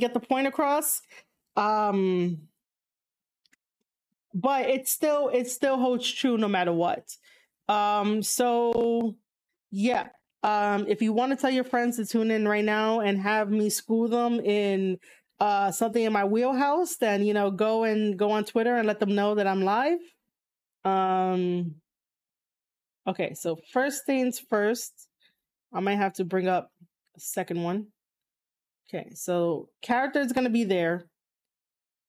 get 0.00 0.14
the 0.14 0.20
point 0.20 0.46
across. 0.46 1.02
Um, 1.56 2.48
but 4.34 4.68
it 4.68 4.88
still 4.88 5.28
it 5.28 5.50
still 5.50 5.78
holds 5.78 6.10
true 6.10 6.38
no 6.38 6.48
matter 6.48 6.72
what. 6.72 7.16
Um, 7.68 8.22
so 8.22 9.16
yeah. 9.70 10.08
Um, 10.42 10.86
if 10.88 11.02
you 11.02 11.12
want 11.12 11.32
to 11.32 11.36
tell 11.36 11.50
your 11.50 11.64
friends 11.64 11.96
to 11.96 12.06
tune 12.06 12.30
in 12.30 12.48
right 12.48 12.64
now 12.64 13.00
and 13.00 13.20
have 13.20 13.50
me 13.50 13.68
school 13.68 14.08
them 14.08 14.40
in 14.40 14.98
uh 15.38 15.70
something 15.70 16.02
in 16.02 16.12
my 16.12 16.24
wheelhouse, 16.24 16.96
then 16.96 17.24
you 17.24 17.34
know 17.34 17.50
go 17.50 17.84
and 17.84 18.18
go 18.18 18.30
on 18.30 18.44
Twitter 18.44 18.76
and 18.76 18.86
let 18.86 19.00
them 19.00 19.14
know 19.14 19.34
that 19.34 19.46
I'm 19.46 19.62
live. 19.62 20.00
Um 20.84 21.74
okay, 23.06 23.34
so 23.34 23.58
first 23.72 24.06
things 24.06 24.38
first, 24.38 25.08
I 25.72 25.80
might 25.80 25.96
have 25.96 26.14
to 26.14 26.24
bring 26.24 26.48
up 26.48 26.70
a 27.16 27.20
second 27.20 27.62
one. 27.62 27.88
Okay, 28.92 29.10
so 29.14 29.68
character 29.82 30.20
is 30.20 30.32
gonna 30.32 30.50
be 30.50 30.64
there. 30.64 31.06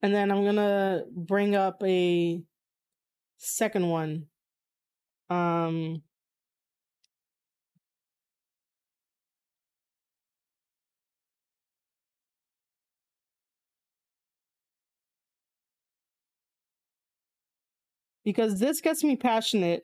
And 0.01 0.13
then 0.13 0.31
I'm 0.31 0.43
gonna 0.43 1.03
bring 1.11 1.55
up 1.55 1.81
a 1.83 2.41
second 3.37 3.89
one. 3.89 4.27
Um 5.29 6.03
because 18.23 18.59
this 18.59 18.81
gets 18.81 19.03
me 19.03 19.15
passionate 19.15 19.83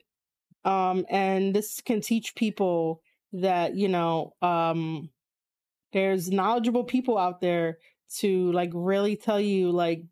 um 0.64 1.06
and 1.10 1.54
this 1.54 1.80
can 1.80 2.00
teach 2.00 2.34
people 2.34 3.02
that 3.32 3.76
you 3.76 3.88
know 3.88 4.32
um 4.42 5.10
there's 5.92 6.30
knowledgeable 6.30 6.84
people 6.84 7.18
out 7.18 7.40
there 7.40 7.78
to 8.18 8.52
like 8.52 8.70
really 8.72 9.16
tell 9.16 9.40
you 9.40 9.70
like 9.70 10.02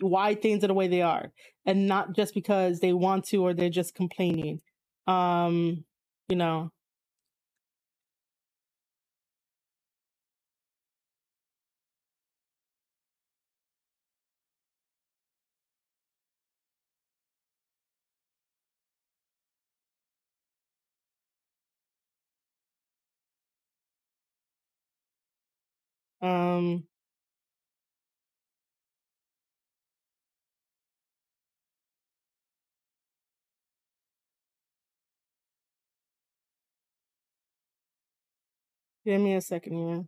why 0.00 0.34
things 0.34 0.64
are 0.64 0.68
the 0.68 0.74
way 0.74 0.88
they 0.88 1.02
are 1.02 1.32
and 1.66 1.86
not 1.86 2.14
just 2.14 2.34
because 2.34 2.80
they 2.80 2.92
want 2.92 3.24
to 3.26 3.42
or 3.42 3.54
they're 3.54 3.70
just 3.70 3.94
complaining. 3.94 4.60
Um 5.06 5.84
you 6.28 6.36
know 6.36 6.70
um 26.60 26.84
give 39.04 39.20
me 39.20 39.34
a 39.34 39.40
second 39.40 39.72
here 39.76 40.04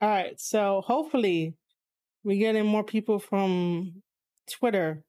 all 0.00 0.08
right 0.08 0.40
so 0.40 0.82
hopefully 0.86 1.54
we're 2.24 2.38
getting 2.38 2.66
more 2.66 2.84
people 2.84 3.18
from 3.18 4.02
twitter 4.48 5.02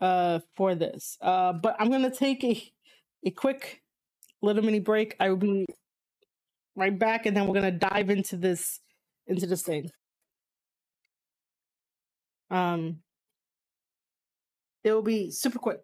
uh 0.00 0.40
for 0.56 0.74
this. 0.74 1.16
Uh 1.20 1.52
but 1.52 1.76
i'm 1.78 1.90
gonna 1.90 2.14
take 2.14 2.42
a 2.44 2.72
a 3.26 3.30
quick 3.30 3.82
little 4.42 4.62
mini 4.62 4.80
break. 4.80 5.14
I 5.20 5.28
will 5.28 5.36
be 5.36 5.66
right 6.76 6.98
back 6.98 7.26
and 7.26 7.36
then 7.36 7.46
we're 7.46 7.54
gonna 7.54 7.70
dive 7.70 8.10
into 8.10 8.36
this 8.36 8.80
into 9.26 9.46
this 9.46 9.62
thing. 9.62 9.90
Um 12.50 13.00
it 14.82 14.92
will 14.92 15.02
be 15.02 15.30
super 15.30 15.58
quick 15.58 15.80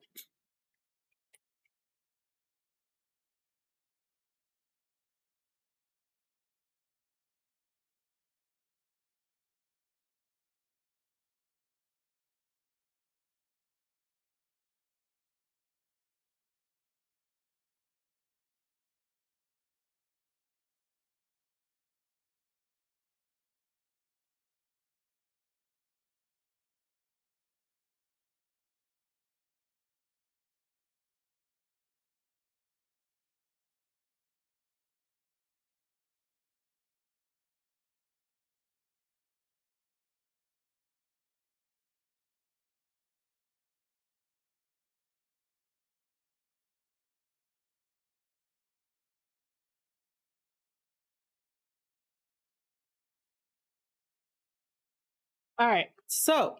all 55.59 55.69
right 55.69 55.89
so 56.07 56.57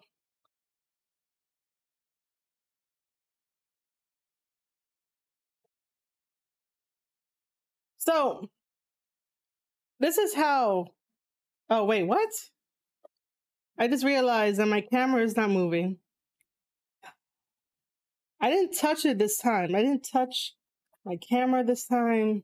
so 7.97 8.49
this 9.99 10.17
is 10.17 10.33
how 10.33 10.87
oh 11.69 11.85
wait 11.85 12.03
what? 12.03 12.29
I 13.79 13.87
just 13.87 14.03
realized 14.03 14.59
that 14.59 14.67
my 14.67 14.81
camera 14.81 15.21
is 15.23 15.35
not 15.35 15.49
moving. 15.51 15.97
I 18.39 18.49
didn't 18.49 18.77
touch 18.77 19.05
it 19.05 19.17
this 19.19 19.37
time. 19.37 19.75
I 19.75 19.81
didn't 19.81 20.07
touch 20.11 20.53
my 21.05 21.17
camera 21.17 21.63
this 21.63 21.85
time 21.85 22.43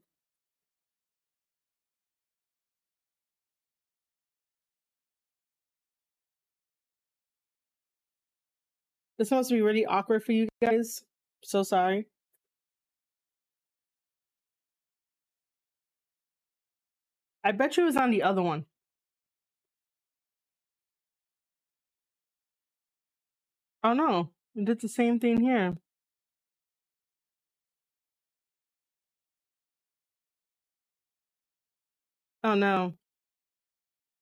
this 9.23 9.31
must 9.31 9.49
be 9.49 9.61
really 9.61 9.85
awkward 9.85 10.21
for 10.21 10.33
you 10.33 10.49
guys. 10.61 11.01
So 11.45 11.63
sorry. 11.63 12.07
I 17.41 17.53
bet 17.53 17.77
you 17.77 17.83
it 17.83 17.85
was 17.85 17.95
on 17.95 18.11
the 18.11 18.21
other 18.21 18.41
one. 18.41 18.65
Oh 23.81 23.93
no. 23.93 24.31
It 24.55 24.65
did 24.65 24.81
the 24.81 24.89
same 24.89 25.19
thing 25.19 25.39
here. 25.41 25.77
Oh 32.43 32.55
no. 32.55 32.95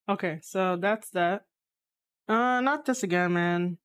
Okay 0.07 0.39
so 0.44 0.75
that's 0.77 1.09
that. 1.12 1.45
Uh 2.27 2.62
not 2.62 2.86
this 2.86 3.01
again 3.01 3.33
man 3.33 3.77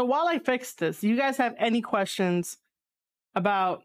So 0.00 0.06
while 0.06 0.26
I 0.26 0.38
fix 0.38 0.72
this, 0.72 1.00
do 1.00 1.08
you 1.10 1.14
guys 1.14 1.36
have 1.36 1.54
any 1.58 1.82
questions 1.82 2.56
about 3.34 3.82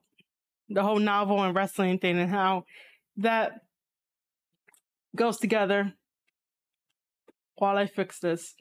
the 0.70 0.82
whole 0.82 0.98
novel 0.98 1.44
and 1.44 1.54
wrestling 1.54 2.00
thing 2.00 2.18
and 2.18 2.30
how 2.30 2.64
that 3.18 3.52
goes 5.14 5.40
together 5.40 5.92
while 7.56 7.78
I 7.78 7.86
fix 7.86 8.20
this. 8.20 8.56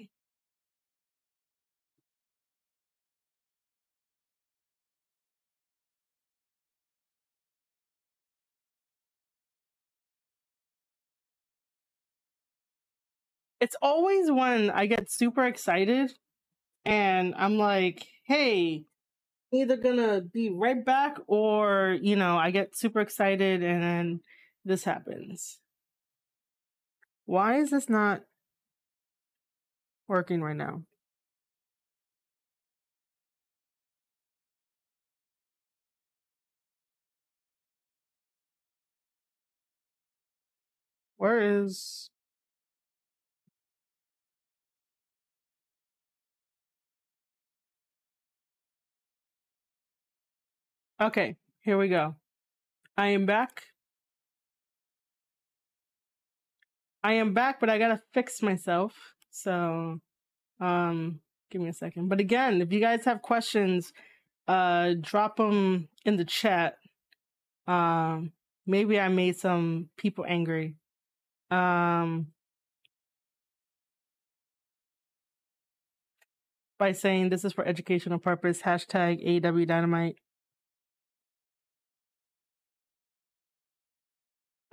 It's 13.61 13.77
always 13.81 14.29
when 14.29 14.71
I 14.71 14.87
get 14.87 15.09
super 15.09 15.47
excited 15.47 16.11
and 16.85 17.35
I'm 17.37 17.59
like, 17.59 18.07
hey, 18.27 18.85
either 19.53 19.77
gonna 19.77 20.21
be 20.23 20.51
right 20.51 20.85
back 20.85 21.19
or, 21.27 21.99
you 22.03 22.17
know, 22.17 22.37
I 22.39 22.51
get 22.51 22.77
super 22.77 23.01
excited 23.01 23.63
and 23.63 23.83
then 23.83 24.21
this 24.65 24.85
happens. 24.85 25.59
Why 27.27 27.59
is 27.59 27.71
this 27.71 27.89
not 27.89 28.23
working 30.09 30.43
right 30.43 30.57
now? 30.57 30.83
Where 41.17 41.65
is 41.65 42.11
Okay, 51.01 51.37
here 51.63 51.77
we 51.77 51.89
go. 51.89 52.15
I 52.97 53.09
am 53.09 53.27
back. 53.27 53.65
I 57.03 57.15
am 57.15 57.35
back, 57.35 57.59
but 57.59 57.69
I 57.69 57.79
gotta 57.79 58.01
fix 58.13 58.43
myself. 58.43 58.95
So, 59.31 60.01
um, 60.61 61.21
give 61.51 61.61
me 61.61 61.69
a 61.69 61.73
second. 61.73 62.09
But 62.09 62.21
again, 62.21 62.63
if 62.63 62.73
you 62.73 62.79
guys 62.81 63.05
have 63.07 63.23
questions, 63.23 63.93
uh, 64.47 64.95
drop 65.01 65.37
them 65.37 65.89
in 66.05 66.17
the 66.17 66.25
chat. 66.25 66.77
Um, 67.67 68.31
maybe 68.65 69.01
I 69.01 69.09
made 69.09 69.37
some 69.37 69.89
people 69.97 70.25
angry. 70.29 70.77
Um, 71.51 72.29
by 76.79 76.93
saying 76.93 77.31
this 77.31 77.45
is 77.45 77.53
for 77.53 77.67
educational 77.67 78.19
purpose. 78.21 78.63
Hashtag 78.63 79.43
AEW 79.43 79.67
Dynamite. 79.67 80.19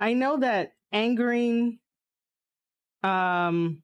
I 0.02 0.14
know 0.14 0.38
that 0.40 0.72
angering 0.90 1.78
um 3.04 3.82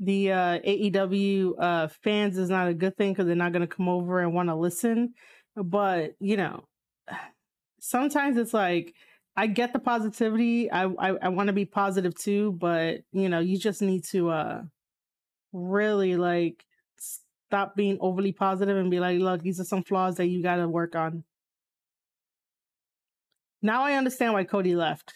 the 0.00 0.32
uh 0.32 0.58
AEW 0.58 1.54
uh 1.56 1.88
fans 2.02 2.36
is 2.36 2.50
not 2.50 2.66
a 2.66 2.74
good 2.74 2.96
thing 2.96 3.12
because 3.12 3.26
they're 3.26 3.36
not 3.36 3.52
gonna 3.52 3.68
come 3.68 3.88
over 3.88 4.18
and 4.18 4.34
want 4.34 4.48
to 4.48 4.56
listen. 4.56 5.14
But 5.54 6.16
you 6.18 6.36
know, 6.36 6.64
sometimes 7.80 8.36
it's 8.36 8.52
like 8.52 8.94
I 9.36 9.46
get 9.46 9.72
the 9.72 9.78
positivity. 9.78 10.68
I 10.68 10.86
I, 10.86 11.08
I 11.22 11.28
want 11.28 11.46
to 11.46 11.52
be 11.52 11.64
positive 11.64 12.16
too, 12.18 12.50
but 12.50 13.02
you 13.12 13.28
know, 13.28 13.38
you 13.38 13.58
just 13.58 13.82
need 13.82 14.02
to 14.06 14.30
uh 14.30 14.62
really 15.52 16.16
like 16.16 16.64
stop 16.96 17.76
being 17.76 17.98
overly 18.00 18.32
positive 18.32 18.76
and 18.76 18.90
be 18.90 18.98
like, 18.98 19.20
look, 19.20 19.42
these 19.42 19.60
are 19.60 19.64
some 19.64 19.84
flaws 19.84 20.16
that 20.16 20.26
you 20.26 20.42
got 20.42 20.56
to 20.56 20.66
work 20.66 20.96
on. 20.96 21.22
Now 23.62 23.84
I 23.84 23.94
understand 23.94 24.32
why 24.32 24.44
Cody 24.44 24.74
left. 24.74 25.14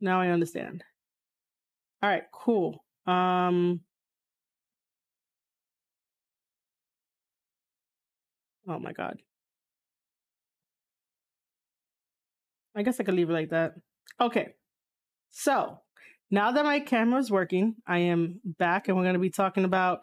Now 0.00 0.20
I 0.20 0.28
understand. 0.28 0.84
All 2.02 2.08
right, 2.08 2.24
cool. 2.32 2.84
Um 3.06 3.80
Oh 8.66 8.78
my 8.78 8.92
god. 8.92 9.20
I 12.76 12.82
guess 12.82 12.98
I 12.98 13.04
could 13.04 13.14
leave 13.14 13.30
it 13.30 13.34
like 13.34 13.50
that. 13.50 13.74
Okay. 14.20 14.54
So, 15.30 15.78
now 16.30 16.52
that 16.52 16.64
my 16.64 16.80
camera 16.80 17.20
is 17.20 17.30
working, 17.30 17.76
I 17.86 17.98
am 17.98 18.40
back 18.44 18.88
and 18.88 18.96
we're 18.96 19.04
going 19.04 19.14
to 19.14 19.20
be 19.20 19.30
talking 19.30 19.64
about 19.64 20.00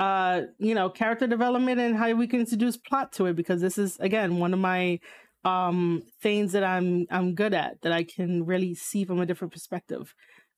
uh, 0.00 0.42
you 0.58 0.74
know, 0.74 0.90
character 0.90 1.26
development 1.26 1.80
and 1.80 1.96
how 1.96 2.12
we 2.14 2.26
can 2.26 2.40
introduce 2.40 2.76
plot 2.76 3.12
to 3.12 3.26
it 3.26 3.36
because 3.36 3.60
this 3.60 3.78
is 3.78 3.96
again 4.00 4.38
one 4.38 4.52
of 4.52 4.58
my 4.58 4.98
um 5.44 6.02
things 6.22 6.52
that 6.52 6.64
I'm 6.64 7.06
I'm 7.10 7.34
good 7.34 7.54
at 7.54 7.80
that 7.82 7.92
I 7.92 8.04
can 8.04 8.44
really 8.46 8.74
see 8.74 9.04
from 9.04 9.20
a 9.20 9.26
different 9.26 9.52
perspective. 9.52 10.14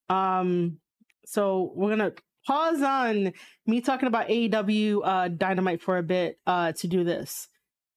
Um 0.08 0.78
so 1.24 1.72
we're 1.74 1.90
gonna 1.90 2.12
pause 2.46 2.82
on 2.82 3.32
me 3.66 3.80
talking 3.80 4.06
about 4.06 4.28
AEW 4.28 5.00
uh 5.04 5.28
dynamite 5.28 5.82
for 5.82 5.98
a 5.98 6.02
bit 6.02 6.38
uh 6.46 6.72
to 6.72 6.86
do 6.86 7.04
this. 7.04 7.48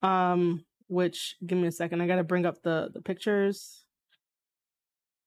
Um 0.01 0.65
which 0.87 1.35
give 1.45 1.57
me 1.57 1.67
a 1.67 1.71
second, 1.71 2.01
I 2.01 2.07
gotta 2.07 2.23
bring 2.23 2.45
up 2.45 2.61
the 2.63 2.89
the 2.93 3.01
pictures. 3.01 3.85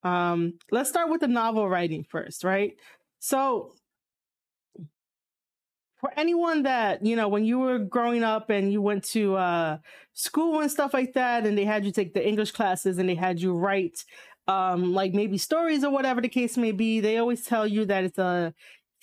Um 0.02 0.54
let's 0.73 0.88
start 0.88 1.11
with 1.11 1.21
the 1.21 1.28
novel 1.28 1.69
writing 1.69 2.04
first, 2.09 2.42
right? 2.42 2.73
So 3.21 3.75
for 6.02 6.12
anyone 6.16 6.64
that 6.64 7.06
you 7.06 7.16
know 7.16 7.28
when 7.28 7.44
you 7.44 7.61
were 7.61 7.78
growing 7.78 8.25
up 8.25 8.50
and 8.50 8.71
you 8.73 8.82
went 8.82 9.04
to 9.04 9.37
uh, 9.37 9.78
school 10.12 10.61
and 10.61 10.71
stuff 10.71 10.92
like 10.92 11.14
that 11.14 11.47
and 11.47 11.56
they 11.56 11.64
had 11.64 11.87
you 11.87 11.92
take 11.92 12.12
the 12.12 12.26
english 12.26 12.50
classes 12.50 12.99
and 12.99 13.09
they 13.09 13.14
had 13.14 13.40
you 13.40 13.54
write 13.54 14.04
um, 14.49 14.92
like 14.92 15.14
maybe 15.14 15.38
stories 15.38 15.85
or 15.85 15.92
whatever 15.92 16.21
the 16.21 16.28
case 16.28 16.59
may 16.59 16.73
be 16.73 17.00
they 17.00 17.16
always 17.16 17.47
tell 17.47 17.66
you 17.66 17.85
that 17.87 18.04
it's 18.04 18.18
a 18.18 18.52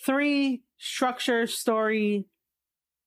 three 0.06 0.62
structure 0.77 1.48
story 1.48 2.25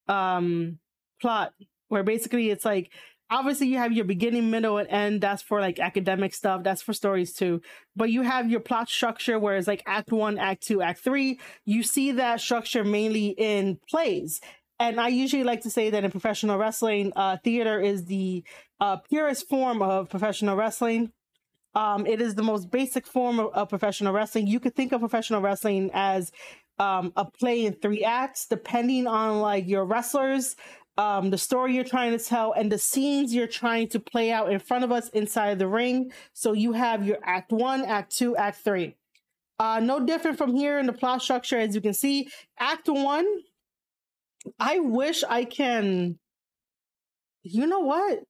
um, 0.08 0.78
plot 1.20 1.52
where 1.88 2.02
basically 2.02 2.50
it's 2.50 2.64
like 2.64 2.90
obviously 3.32 3.66
you 3.66 3.78
have 3.78 3.92
your 3.92 4.04
beginning, 4.04 4.50
middle, 4.50 4.76
and 4.76 4.88
end. 4.88 5.20
That's 5.22 5.42
for 5.42 5.60
like 5.60 5.80
academic 5.80 6.34
stuff. 6.34 6.62
That's 6.62 6.82
for 6.82 6.92
stories 6.92 7.32
too. 7.32 7.62
But 7.96 8.10
you 8.10 8.22
have 8.22 8.50
your 8.50 8.60
plot 8.60 8.88
structure 8.88 9.38
where 9.38 9.56
it's 9.56 9.66
like 9.66 9.82
act 9.86 10.12
one, 10.12 10.38
act 10.38 10.62
two, 10.62 10.82
act 10.82 11.00
three. 11.00 11.40
You 11.64 11.82
see 11.82 12.12
that 12.12 12.40
structure 12.40 12.84
mainly 12.84 13.28
in 13.28 13.78
plays. 13.88 14.40
And 14.78 15.00
I 15.00 15.08
usually 15.08 15.44
like 15.44 15.62
to 15.62 15.70
say 15.70 15.90
that 15.90 16.04
in 16.04 16.10
professional 16.10 16.58
wrestling, 16.58 17.12
uh, 17.16 17.38
theater 17.42 17.80
is 17.80 18.04
the 18.04 18.44
uh, 18.80 18.96
purest 18.96 19.48
form 19.48 19.80
of 19.80 20.10
professional 20.10 20.56
wrestling. 20.56 21.12
Um, 21.74 22.06
it 22.06 22.20
is 22.20 22.34
the 22.34 22.42
most 22.42 22.70
basic 22.70 23.06
form 23.06 23.38
of, 23.38 23.52
of, 23.54 23.68
professional 23.70 24.12
wrestling. 24.12 24.46
You 24.46 24.60
could 24.60 24.74
think 24.74 24.92
of 24.92 25.00
professional 25.00 25.40
wrestling 25.40 25.90
as 25.94 26.30
um, 26.78 27.12
a 27.16 27.24
play 27.24 27.64
in 27.64 27.74
three 27.74 28.04
acts, 28.04 28.46
depending 28.46 29.06
on 29.06 29.40
like 29.40 29.66
your 29.68 29.84
wrestlers, 29.84 30.56
um, 30.98 31.30
the 31.30 31.38
story 31.38 31.74
you're 31.74 31.84
trying 31.84 32.16
to 32.16 32.22
tell 32.22 32.52
and 32.52 32.70
the 32.70 32.78
scenes 32.78 33.34
you're 33.34 33.46
trying 33.46 33.88
to 33.88 34.00
play 34.00 34.30
out 34.30 34.52
in 34.52 34.58
front 34.58 34.84
of 34.84 34.92
us 34.92 35.08
inside 35.10 35.58
the 35.58 35.68
ring. 35.68 36.12
So 36.32 36.52
you 36.52 36.72
have 36.72 37.06
your 37.06 37.18
act 37.24 37.50
one, 37.50 37.84
act 37.84 38.14
two, 38.14 38.36
act 38.36 38.58
three. 38.62 38.96
Uh, 39.58 39.80
no 39.80 40.04
different 40.04 40.38
from 40.38 40.54
here 40.54 40.78
in 40.78 40.86
the 40.86 40.92
plot 40.92 41.22
structure, 41.22 41.58
as 41.58 41.74
you 41.74 41.80
can 41.80 41.94
see. 41.94 42.28
Act 42.58 42.88
one, 42.88 43.26
I 44.58 44.80
wish 44.80 45.22
I 45.28 45.44
can. 45.44 46.18
You 47.42 47.66
know 47.66 47.80
what? 47.80 48.20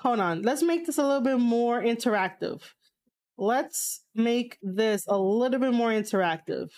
Hold 0.00 0.20
on. 0.20 0.42
Let's 0.42 0.62
make 0.62 0.86
this 0.86 0.98
a 0.98 1.02
little 1.02 1.22
bit 1.22 1.38
more 1.38 1.82
interactive. 1.82 2.62
Let's 3.36 4.04
make 4.14 4.58
this 4.62 5.04
a 5.08 5.18
little 5.18 5.58
bit 5.58 5.72
more 5.72 5.90
interactive 5.90 6.68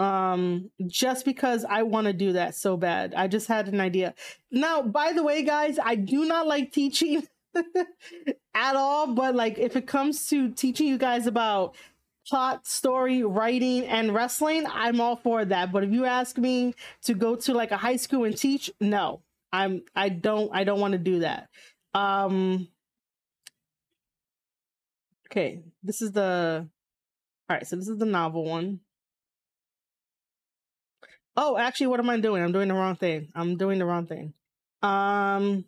um 0.00 0.70
just 0.86 1.26
because 1.26 1.64
i 1.68 1.82
want 1.82 2.06
to 2.06 2.12
do 2.14 2.32
that 2.32 2.54
so 2.54 2.76
bad. 2.76 3.12
I 3.14 3.28
just 3.28 3.46
had 3.46 3.68
an 3.68 3.80
idea. 3.80 4.14
Now 4.50 4.80
by 4.80 5.12
the 5.12 5.22
way 5.22 5.42
guys 5.42 5.78
i 5.82 5.94
do 5.94 6.24
not 6.24 6.46
like 6.46 6.72
teaching 6.72 7.22
at 8.54 8.76
all 8.76 9.14
but 9.14 9.34
like 9.34 9.58
if 9.58 9.76
it 9.76 9.86
comes 9.86 10.26
to 10.30 10.50
teaching 10.52 10.86
you 10.86 10.96
guys 10.96 11.26
about 11.26 11.74
plot 12.26 12.66
story 12.66 13.22
writing 13.24 13.84
and 13.86 14.14
wrestling 14.14 14.64
i'm 14.72 15.00
all 15.02 15.16
for 15.16 15.44
that. 15.44 15.70
But 15.70 15.84
if 15.84 15.90
you 15.92 16.06
ask 16.06 16.38
me 16.38 16.74
to 17.02 17.12
go 17.12 17.36
to 17.36 17.52
like 17.52 17.70
a 17.70 17.76
high 17.76 17.96
school 17.96 18.24
and 18.24 18.36
teach 18.36 18.70
no. 18.80 19.20
I'm 19.52 19.82
i 19.94 20.08
don't 20.08 20.50
i 20.54 20.64
don't 20.64 20.80
want 20.80 20.92
to 20.92 20.98
do 20.98 21.18
that. 21.20 21.48
Um 21.92 22.68
okay. 25.30 25.60
This 25.82 26.00
is 26.00 26.12
the 26.12 26.66
all 27.50 27.56
right 27.56 27.66
so 27.66 27.76
this 27.76 27.88
is 27.88 27.98
the 27.98 28.06
novel 28.06 28.46
one 28.46 28.80
Oh, 31.36 31.56
actually, 31.56 31.88
what 31.88 32.00
am 32.00 32.10
I 32.10 32.20
doing? 32.20 32.42
I'm 32.42 32.52
doing 32.52 32.68
the 32.68 32.74
wrong 32.74 32.96
thing. 32.96 33.30
I'm 33.34 33.56
doing 33.56 33.78
the 33.78 33.86
wrong 33.86 34.06
thing. 34.06 34.34
Um, 34.82 35.64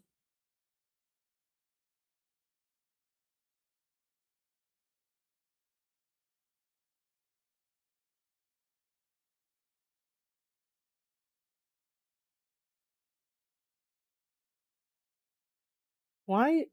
Why? 16.27 16.67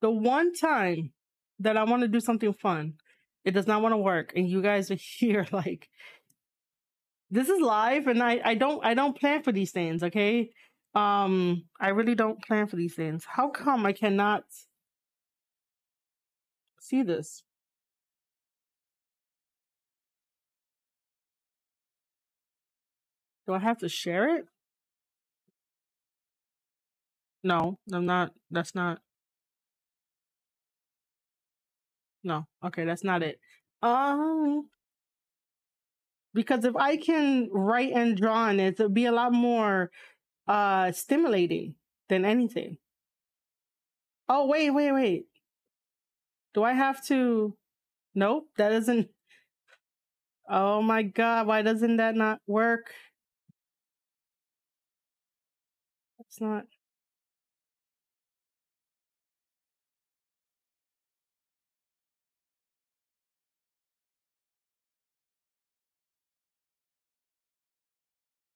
The 0.00 0.10
one 0.10 0.54
time 0.54 1.12
that 1.60 1.76
I 1.76 1.84
want 1.84 2.02
to 2.02 2.08
do 2.08 2.20
something 2.20 2.52
fun, 2.52 2.94
it 3.44 3.52
does 3.52 3.66
not 3.66 3.82
want 3.82 3.92
to 3.92 3.96
work, 3.98 4.32
and 4.36 4.48
you 4.48 4.62
guys 4.62 4.90
are 4.92 4.94
here 4.96 5.46
like 5.52 5.88
this 7.30 7.48
is 7.48 7.60
live, 7.60 8.06
and 8.06 8.22
I 8.22 8.40
I 8.44 8.54
don't 8.54 8.84
I 8.84 8.94
don't 8.94 9.18
plan 9.18 9.42
for 9.42 9.52
these 9.52 9.72
things. 9.72 10.02
Okay, 10.02 10.50
um, 10.94 11.64
I 11.80 11.88
really 11.88 12.14
don't 12.14 12.42
plan 12.42 12.66
for 12.66 12.76
these 12.76 12.94
things. 12.94 13.24
How 13.26 13.48
come 13.50 13.84
I 13.86 13.92
cannot 13.92 14.44
see 16.80 17.02
this? 17.02 17.42
Do 23.46 23.54
I 23.54 23.58
have 23.58 23.78
to 23.78 23.88
share 23.88 24.36
it? 24.36 24.46
No, 27.42 27.78
I'm 27.92 28.06
not. 28.06 28.32
That's 28.50 28.74
not. 28.74 29.00
No. 32.28 32.46
Okay, 32.62 32.84
that's 32.84 33.02
not 33.04 33.22
it. 33.22 33.40
Um, 33.82 34.68
because 36.34 36.64
if 36.64 36.76
I 36.76 36.96
can 36.96 37.48
write 37.52 37.92
and 37.92 38.16
draw 38.16 38.34
on 38.34 38.60
it, 38.60 38.74
it'll 38.74 38.88
be 38.88 39.06
a 39.06 39.12
lot 39.12 39.32
more 39.32 39.90
uh 40.48 40.92
stimulating 40.92 41.76
than 42.08 42.24
anything. 42.24 42.78
Oh, 44.28 44.46
wait, 44.46 44.70
wait, 44.70 44.92
wait. 44.92 45.26
Do 46.52 46.62
I 46.62 46.74
have 46.74 47.02
to? 47.06 47.56
Nope, 48.14 48.50
that 48.58 48.70
doesn't. 48.70 49.10
Oh 50.48 50.82
my 50.82 51.02
god, 51.02 51.46
why 51.46 51.62
doesn't 51.62 51.96
that 51.98 52.14
not 52.16 52.40
work? 52.46 52.92
It's 56.20 56.40
not. 56.40 56.66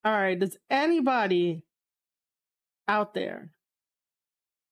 All 0.05 0.13
right, 0.13 0.39
does 0.39 0.57
anybody 0.69 1.65
out 2.89 3.15
there 3.15 3.53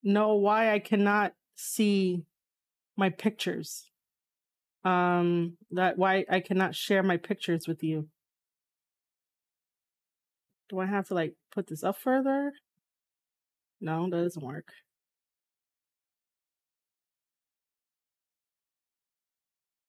know 0.03 0.35
why 0.35 0.73
I 0.73 0.81
cannot 0.81 1.35
see 1.55 2.25
my 2.97 3.11
pictures? 3.11 3.91
Um, 4.85 5.57
that 5.71 5.99
why 5.99 6.25
I 6.29 6.41
cannot 6.41 6.75
share 6.75 7.05
my 7.05 7.17
pictures 7.17 7.69
with 7.69 7.85
you. 7.85 8.09
Do 10.69 10.81
I 10.81 10.87
have 10.87 11.07
to 11.09 11.15
like 11.15 11.35
put 11.53 11.69
this 11.69 11.85
up 11.85 11.99
further? 11.99 12.53
No, 13.81 14.09
that 14.11 14.23
doesn't 14.23 14.45
work. 14.45 14.73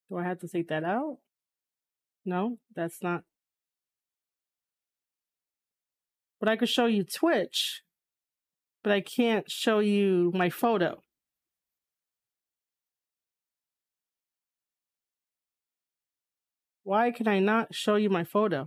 Do 0.09 0.17
I 0.17 0.23
have 0.23 0.39
to 0.39 0.47
take 0.47 0.67
that 0.67 0.83
out? 0.83 1.17
No, 2.25 2.57
that's 2.75 3.01
not. 3.01 3.23
But 6.41 6.49
I 6.49 6.57
could 6.57 6.69
show 6.69 6.87
you 6.87 7.03
Twitch, 7.03 7.83
but 8.83 8.91
I 8.91 8.99
can't 8.99 9.49
show 9.49 9.77
you 9.77 10.31
my 10.33 10.49
photo. 10.49 11.03
Why 16.83 17.11
can 17.11 17.27
I 17.27 17.37
not 17.37 17.75
show 17.75 17.95
you 17.95 18.09
my 18.09 18.23
photo? 18.23 18.65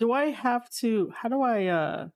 Do 0.00 0.12
I 0.12 0.30
have 0.30 0.68
to 0.80 1.10
how 1.10 1.28
do 1.28 1.40
I 1.42 1.66
uh 1.66 2.08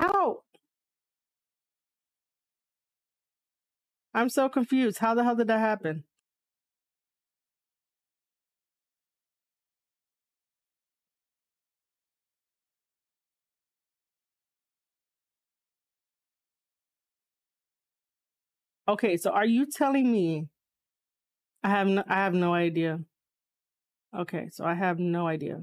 how 0.00 0.42
I'm 4.12 4.28
so 4.28 4.48
confused. 4.50 4.98
How 4.98 5.14
the 5.14 5.24
hell 5.24 5.34
did 5.36 5.46
that 5.48 5.60
happen? 5.60 6.04
Okay, 18.88 19.18
so 19.18 19.30
are 19.30 19.44
you 19.44 19.66
telling 19.66 20.10
me 20.10 20.48
I 21.62 21.68
have 21.68 21.86
no, 21.86 22.04
I 22.08 22.14
have 22.14 22.34
no 22.34 22.54
idea. 22.54 23.00
Okay, 24.16 24.48
so 24.50 24.64
I 24.64 24.74
have 24.74 24.98
no 24.98 25.26
idea. 25.26 25.62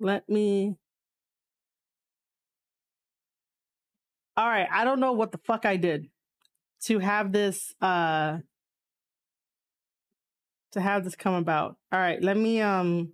Let 0.00 0.28
me 0.28 0.76
All 4.36 4.46
right, 4.48 4.68
I 4.70 4.84
don't 4.84 5.00
know 5.00 5.12
what 5.12 5.32
the 5.32 5.38
fuck 5.38 5.66
I 5.66 5.76
did 5.76 6.06
to 6.82 7.00
have 7.00 7.32
this 7.32 7.74
uh 7.80 8.38
to 10.72 10.80
have 10.80 11.04
this 11.04 11.16
come 11.16 11.34
about. 11.34 11.76
All 11.90 11.98
right, 11.98 12.22
let 12.22 12.36
me 12.36 12.60
um 12.60 13.12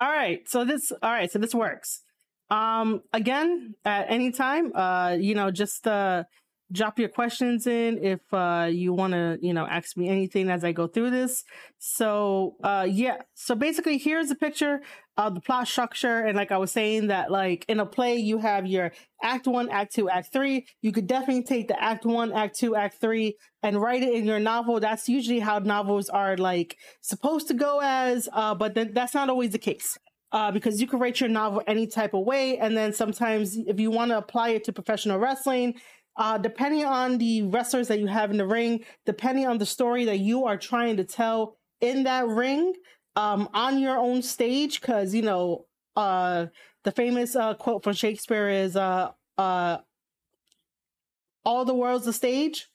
All 0.00 0.10
right, 0.10 0.48
so 0.48 0.64
this 0.64 0.92
all 1.02 1.10
right, 1.10 1.30
so 1.30 1.38
this 1.38 1.54
works. 1.54 2.00
Um 2.50 3.02
again, 3.12 3.74
at 3.84 4.06
any 4.10 4.32
time, 4.32 4.72
uh 4.74 5.16
you 5.20 5.34
know, 5.34 5.50
just 5.50 5.86
uh 5.86 6.24
drop 6.72 6.98
your 6.98 7.08
questions 7.08 7.66
in 7.66 7.98
if 8.02 8.20
uh 8.32 8.68
you 8.70 8.94
want 8.94 9.12
to, 9.12 9.38
you 9.42 9.52
know, 9.52 9.66
ask 9.66 9.96
me 9.96 10.08
anything 10.08 10.48
as 10.48 10.64
I 10.64 10.72
go 10.72 10.86
through 10.86 11.10
this. 11.10 11.44
So, 11.78 12.56
uh 12.64 12.86
yeah, 12.90 13.18
so 13.34 13.54
basically 13.54 13.98
here's 13.98 14.30
a 14.30 14.34
picture 14.36 14.80
of 15.28 15.34
the 15.34 15.40
plot 15.40 15.68
structure 15.68 16.20
and 16.20 16.36
like 16.36 16.52
I 16.52 16.58
was 16.58 16.72
saying 16.72 17.08
that 17.08 17.30
like 17.30 17.64
in 17.68 17.80
a 17.80 17.86
play 17.86 18.16
you 18.16 18.38
have 18.38 18.66
your 18.66 18.92
act 19.22 19.46
1, 19.46 19.68
act 19.70 19.94
2, 19.94 20.08
act 20.08 20.32
3. 20.32 20.66
You 20.82 20.92
could 20.92 21.06
definitely 21.06 21.42
take 21.42 21.68
the 21.68 21.82
act 21.82 22.04
1, 22.04 22.32
act 22.32 22.58
2, 22.58 22.74
act 22.76 23.00
3 23.00 23.36
and 23.62 23.80
write 23.80 24.02
it 24.02 24.14
in 24.14 24.24
your 24.24 24.40
novel. 24.40 24.80
That's 24.80 25.08
usually 25.08 25.40
how 25.40 25.58
novels 25.58 26.08
are 26.08 26.36
like 26.36 26.76
supposed 27.00 27.48
to 27.48 27.54
go 27.54 27.80
as 27.82 28.28
uh 28.32 28.54
but 28.54 28.74
th- 28.74 28.90
that's 28.92 29.14
not 29.14 29.28
always 29.28 29.50
the 29.50 29.58
case 29.58 29.98
uh, 30.32 30.50
because 30.50 30.80
you 30.80 30.86
can 30.86 30.98
write 30.98 31.20
your 31.20 31.28
novel 31.28 31.62
any 31.66 31.86
type 31.86 32.14
of 32.14 32.24
way. 32.24 32.58
And 32.58 32.76
then 32.76 32.92
sometimes, 32.92 33.56
if 33.56 33.80
you 33.80 33.90
want 33.90 34.10
to 34.10 34.18
apply 34.18 34.50
it 34.50 34.64
to 34.64 34.72
professional 34.72 35.18
wrestling, 35.18 35.74
uh, 36.16 36.38
depending 36.38 36.84
on 36.84 37.18
the 37.18 37.42
wrestlers 37.42 37.88
that 37.88 37.98
you 37.98 38.06
have 38.06 38.30
in 38.30 38.36
the 38.36 38.46
ring, 38.46 38.84
depending 39.06 39.46
on 39.46 39.58
the 39.58 39.66
story 39.66 40.04
that 40.04 40.18
you 40.18 40.44
are 40.44 40.56
trying 40.56 40.96
to 40.98 41.04
tell 41.04 41.56
in 41.80 42.04
that 42.04 42.26
ring 42.28 42.74
um, 43.16 43.48
on 43.54 43.78
your 43.78 43.98
own 43.98 44.22
stage, 44.22 44.80
because, 44.80 45.14
you 45.14 45.22
know, 45.22 45.66
uh, 45.96 46.46
the 46.84 46.92
famous 46.92 47.36
uh, 47.36 47.54
quote 47.54 47.84
from 47.84 47.92
Shakespeare 47.92 48.48
is 48.48 48.76
uh, 48.76 49.10
uh, 49.38 49.78
all 51.44 51.64
the 51.64 51.74
world's 51.74 52.06
a 52.06 52.12
stage. 52.12 52.68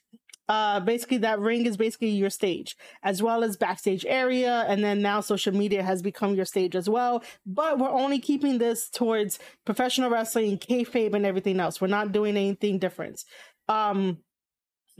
Uh 0.47 0.79
basically 0.79 1.17
that 1.17 1.39
ring 1.39 1.65
is 1.65 1.75
basically 1.75 2.09
your 2.09 2.29
stage 2.29 2.77
as 3.01 3.23
well 3.23 3.43
as 3.43 3.57
backstage 3.57 4.05
area 4.05 4.63
and 4.67 4.83
then 4.83 5.01
now 5.01 5.19
social 5.19 5.51
media 5.51 5.81
has 5.81 6.03
become 6.03 6.35
your 6.35 6.45
stage 6.45 6.75
as 6.75 6.87
well. 6.87 7.23
But 7.47 7.79
we're 7.79 7.89
only 7.89 8.19
keeping 8.19 8.59
this 8.59 8.87
towards 8.87 9.39
professional 9.65 10.11
wrestling 10.11 10.59
kayfabe 10.59 11.15
and 11.15 11.25
everything 11.25 11.59
else. 11.59 11.81
We're 11.81 11.87
not 11.87 12.11
doing 12.11 12.37
anything 12.37 12.77
different. 12.77 13.23
Um 13.67 14.19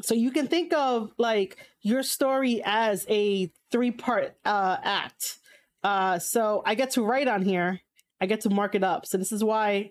so 0.02 0.14
you 0.14 0.32
can 0.32 0.48
think 0.48 0.74
of 0.74 1.12
like 1.18 1.58
your 1.82 2.04
story 2.04 2.62
as 2.66 3.06
a 3.10 3.52
three 3.72 3.92
part 3.92 4.36
uh 4.46 4.78
act 4.84 5.38
uh 5.84 6.20
so 6.20 6.62
i 6.66 6.76
get 6.76 6.92
to 6.92 7.02
write 7.04 7.28
on 7.28 7.42
here 7.42 7.80
i 8.22 8.26
get 8.26 8.42
to 8.42 8.50
mark 8.50 8.76
it 8.76 8.84
up 8.84 9.06
so 9.06 9.18
this 9.18 9.32
is 9.32 9.44
why 9.44 9.90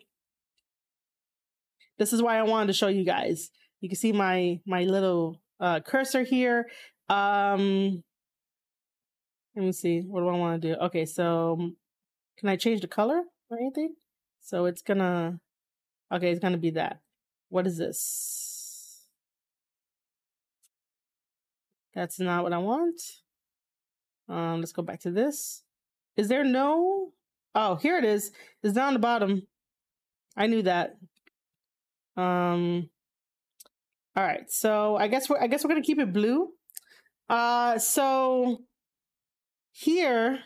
This 1.99 2.12
is 2.12 2.23
why 2.23 2.38
I 2.38 2.42
wanted 2.42 2.66
to 2.68 2.73
show 2.73 2.88
you 2.88 3.04
guys. 3.04 3.50
You 3.80 3.88
can 3.88 3.96
see 3.96 4.12
my 4.12 4.61
my 4.66 4.82
little 4.84 5.40
uh, 5.61 5.80
cursor 5.80 6.23
here. 6.25 6.66
Um, 7.08 8.02
let 9.54 9.64
me 9.64 9.73
see. 9.73 10.00
What 10.00 10.20
do 10.20 10.28
I 10.28 10.37
want 10.37 10.61
to 10.61 10.68
do? 10.75 10.80
Okay, 10.87 11.06
so 11.06 11.52
um, 11.58 11.76
can 12.38 12.49
I 12.49 12.56
change 12.56 12.80
the 12.80 12.88
color 12.88 13.23
or 13.50 13.58
anything? 13.58 13.94
So 14.40 14.66
it's 14.66 14.82
gonna. 14.82 15.38
Okay, 16.11 16.30
it's 16.30 16.40
gonna 16.40 16.58
be 16.58 16.70
that. 16.70 17.00
What 17.49 17.66
is 17.66 17.78
this? 17.78 18.53
That's 21.94 22.18
not 22.18 22.42
what 22.42 22.52
I 22.52 22.58
want. 22.58 23.00
Um, 24.28 24.60
let's 24.60 24.72
go 24.72 24.82
back 24.82 25.00
to 25.00 25.10
this. 25.10 25.62
Is 26.16 26.28
there 26.28 26.44
no? 26.44 27.12
Oh, 27.54 27.76
here 27.76 27.98
it 27.98 28.04
is. 28.04 28.32
It's 28.62 28.74
down 28.74 28.94
the 28.94 28.98
bottom. 28.98 29.46
I 30.36 30.46
knew 30.46 30.62
that. 30.62 30.96
Um. 32.16 32.90
All 34.16 34.24
right, 34.24 34.48
so 34.50 34.96
I 34.96 35.08
guess 35.08 35.28
we're 35.28 35.40
I 35.40 35.48
guess 35.48 35.64
we're 35.64 35.70
gonna 35.70 35.82
keep 35.82 35.98
it 35.98 36.12
blue. 36.12 36.50
Uh, 37.28 37.78
so 37.78 38.58
here 39.72 40.38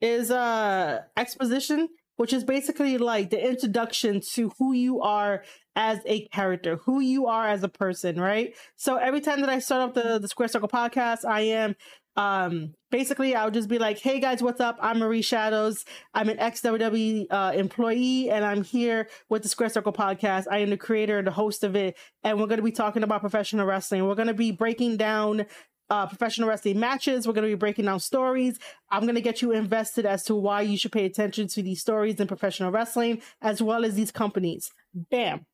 is 0.00 0.32
uh 0.32 1.00
exposition 1.16 1.88
which 2.16 2.32
is 2.32 2.44
basically 2.44 2.98
like 2.98 3.30
the 3.30 3.48
introduction 3.50 4.20
to 4.20 4.52
who 4.58 4.72
you 4.72 5.00
are 5.00 5.42
as 5.76 6.00
a 6.06 6.26
character, 6.28 6.76
who 6.76 7.00
you 7.00 7.26
are 7.26 7.48
as 7.48 7.62
a 7.62 7.68
person, 7.68 8.20
right? 8.20 8.54
So 8.76 8.96
every 8.96 9.20
time 9.20 9.40
that 9.40 9.50
I 9.50 9.58
start 9.58 9.88
up 9.88 9.94
the 9.94 10.18
the 10.18 10.28
Square 10.28 10.48
Circle 10.48 10.68
podcast, 10.68 11.24
I 11.24 11.40
am 11.42 11.74
um 12.14 12.74
basically 12.90 13.34
I'll 13.34 13.50
just 13.50 13.68
be 13.68 13.78
like, 13.78 13.98
"Hey 13.98 14.20
guys, 14.20 14.42
what's 14.42 14.60
up? 14.60 14.76
I'm 14.82 14.98
Marie 14.98 15.22
Shadows. 15.22 15.84
I'm 16.12 16.28
an 16.28 16.38
ex 16.38 16.60
WWE 16.60 17.26
uh, 17.30 17.52
employee, 17.54 18.30
and 18.30 18.44
I'm 18.44 18.64
here 18.64 19.08
with 19.30 19.42
the 19.42 19.48
Square 19.48 19.70
Circle 19.70 19.94
podcast. 19.94 20.44
I 20.50 20.58
am 20.58 20.70
the 20.70 20.76
creator 20.76 21.18
and 21.18 21.26
the 21.26 21.32
host 21.32 21.64
of 21.64 21.74
it, 21.74 21.96
and 22.22 22.38
we're 22.38 22.46
going 22.46 22.58
to 22.58 22.64
be 22.64 22.72
talking 22.72 23.02
about 23.02 23.22
professional 23.22 23.66
wrestling. 23.66 24.06
We're 24.06 24.14
going 24.14 24.28
to 24.28 24.34
be 24.34 24.50
breaking 24.50 24.98
down 24.98 25.46
uh, 25.92 26.06
professional 26.06 26.48
wrestling 26.48 26.80
matches. 26.80 27.26
We're 27.26 27.34
going 27.34 27.48
to 27.48 27.54
be 27.54 27.58
breaking 27.58 27.84
down 27.84 28.00
stories. 28.00 28.58
I'm 28.90 29.02
going 29.02 29.14
to 29.14 29.20
get 29.20 29.42
you 29.42 29.52
invested 29.52 30.06
as 30.06 30.22
to 30.24 30.34
why 30.34 30.62
you 30.62 30.78
should 30.78 30.92
pay 30.92 31.04
attention 31.04 31.48
to 31.48 31.62
these 31.62 31.80
stories 31.80 32.18
in 32.18 32.26
professional 32.26 32.70
wrestling, 32.70 33.20
as 33.42 33.62
well 33.62 33.84
as 33.84 33.94
these 33.94 34.10
companies. 34.10 34.70
Bam. 34.94 35.44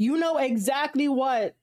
You 0.00 0.16
know 0.16 0.38
exactly 0.38 1.08
what 1.08 1.56